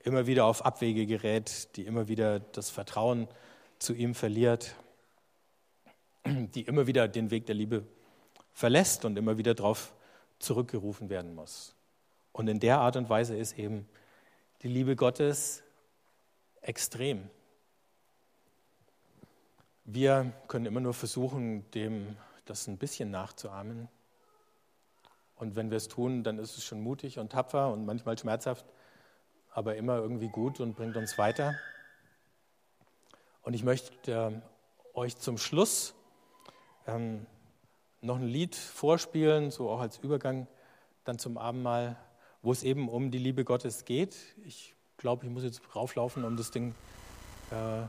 immer 0.00 0.26
wieder 0.26 0.44
auf 0.44 0.64
Abwege 0.66 1.06
gerät, 1.06 1.74
die 1.76 1.86
immer 1.86 2.08
wieder 2.08 2.38
das 2.38 2.68
Vertrauen 2.68 3.28
zu 3.78 3.94
ihm 3.94 4.14
verliert, 4.14 4.76
die 6.26 6.62
immer 6.62 6.86
wieder 6.86 7.08
den 7.08 7.30
Weg 7.30 7.46
der 7.46 7.54
Liebe 7.54 7.84
verlässt 8.52 9.04
und 9.04 9.16
immer 9.16 9.38
wieder 9.38 9.54
darauf 9.54 9.94
zurückgerufen 10.38 11.08
werden 11.08 11.34
muss. 11.34 11.74
Und 12.32 12.48
in 12.48 12.60
der 12.60 12.78
Art 12.78 12.96
und 12.96 13.08
Weise 13.08 13.36
ist 13.36 13.58
eben 13.58 13.88
die 14.62 14.68
Liebe 14.68 14.96
Gottes 14.96 15.62
extrem. 16.60 17.28
Wir 19.84 20.32
können 20.48 20.66
immer 20.66 20.80
nur 20.80 20.94
versuchen, 20.94 21.68
dem 21.72 22.16
das 22.44 22.66
ein 22.68 22.78
bisschen 22.78 23.10
nachzuahmen. 23.10 23.88
Und 25.36 25.56
wenn 25.56 25.70
wir 25.70 25.76
es 25.76 25.88
tun, 25.88 26.22
dann 26.22 26.38
ist 26.38 26.56
es 26.56 26.64
schon 26.64 26.80
mutig 26.80 27.18
und 27.18 27.32
tapfer 27.32 27.72
und 27.72 27.84
manchmal 27.84 28.16
schmerzhaft, 28.16 28.64
aber 29.50 29.76
immer 29.76 29.96
irgendwie 29.96 30.28
gut 30.28 30.60
und 30.60 30.76
bringt 30.76 30.96
uns 30.96 31.18
weiter. 31.18 31.58
Und 33.42 33.54
ich 33.54 33.64
möchte 33.64 34.40
euch 34.94 35.18
zum 35.18 35.36
Schluss 35.36 35.94
ähm, 36.86 37.26
noch 38.00 38.16
ein 38.16 38.26
Lied 38.26 38.56
vorspielen, 38.56 39.50
so 39.50 39.70
auch 39.70 39.80
als 39.80 39.98
Übergang 39.98 40.46
dann 41.04 41.18
zum 41.18 41.38
Abendmahl 41.38 41.96
wo 42.42 42.50
es 42.52 42.64
eben 42.64 42.88
um 42.88 43.10
die 43.10 43.18
Liebe 43.18 43.44
Gottes 43.44 43.84
geht. 43.84 44.16
Ich 44.44 44.74
glaube, 44.96 45.24
ich 45.24 45.32
muss 45.32 45.44
jetzt 45.44 45.62
rauflaufen, 45.74 46.24
um 46.24 46.36
das 46.36 46.50
Ding 46.50 46.74
äh, 47.50 47.86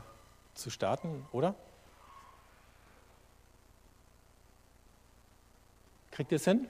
zu 0.54 0.70
starten, 0.70 1.26
oder? 1.32 1.54
Kriegt 6.12 6.30
ihr 6.30 6.36
es 6.36 6.44
hin? 6.44 6.68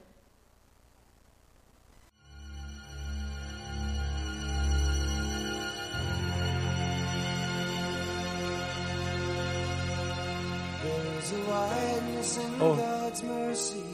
Mercy 13.26 13.84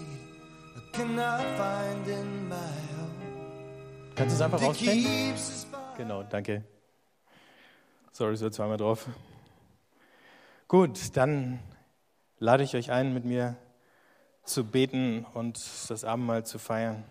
I 0.76 0.96
cannot 0.96 1.44
find 1.56 2.06
in 2.08 2.48
my 2.48 2.80
Kannst 4.20 4.34
du 4.34 4.36
es 4.36 4.42
einfach 4.42 4.60
rausstellen? 4.60 5.34
Genau, 5.96 6.22
danke. 6.24 6.62
Sorry, 8.12 8.36
so 8.36 8.50
zweimal 8.50 8.76
drauf. 8.76 9.08
Gut, 10.68 11.16
dann 11.16 11.58
lade 12.38 12.62
ich 12.62 12.76
euch 12.76 12.90
ein, 12.90 13.14
mit 13.14 13.24
mir 13.24 13.56
zu 14.44 14.64
beten 14.64 15.24
und 15.32 15.58
das 15.88 16.04
Abendmahl 16.04 16.44
zu 16.44 16.58
feiern. 16.58 17.04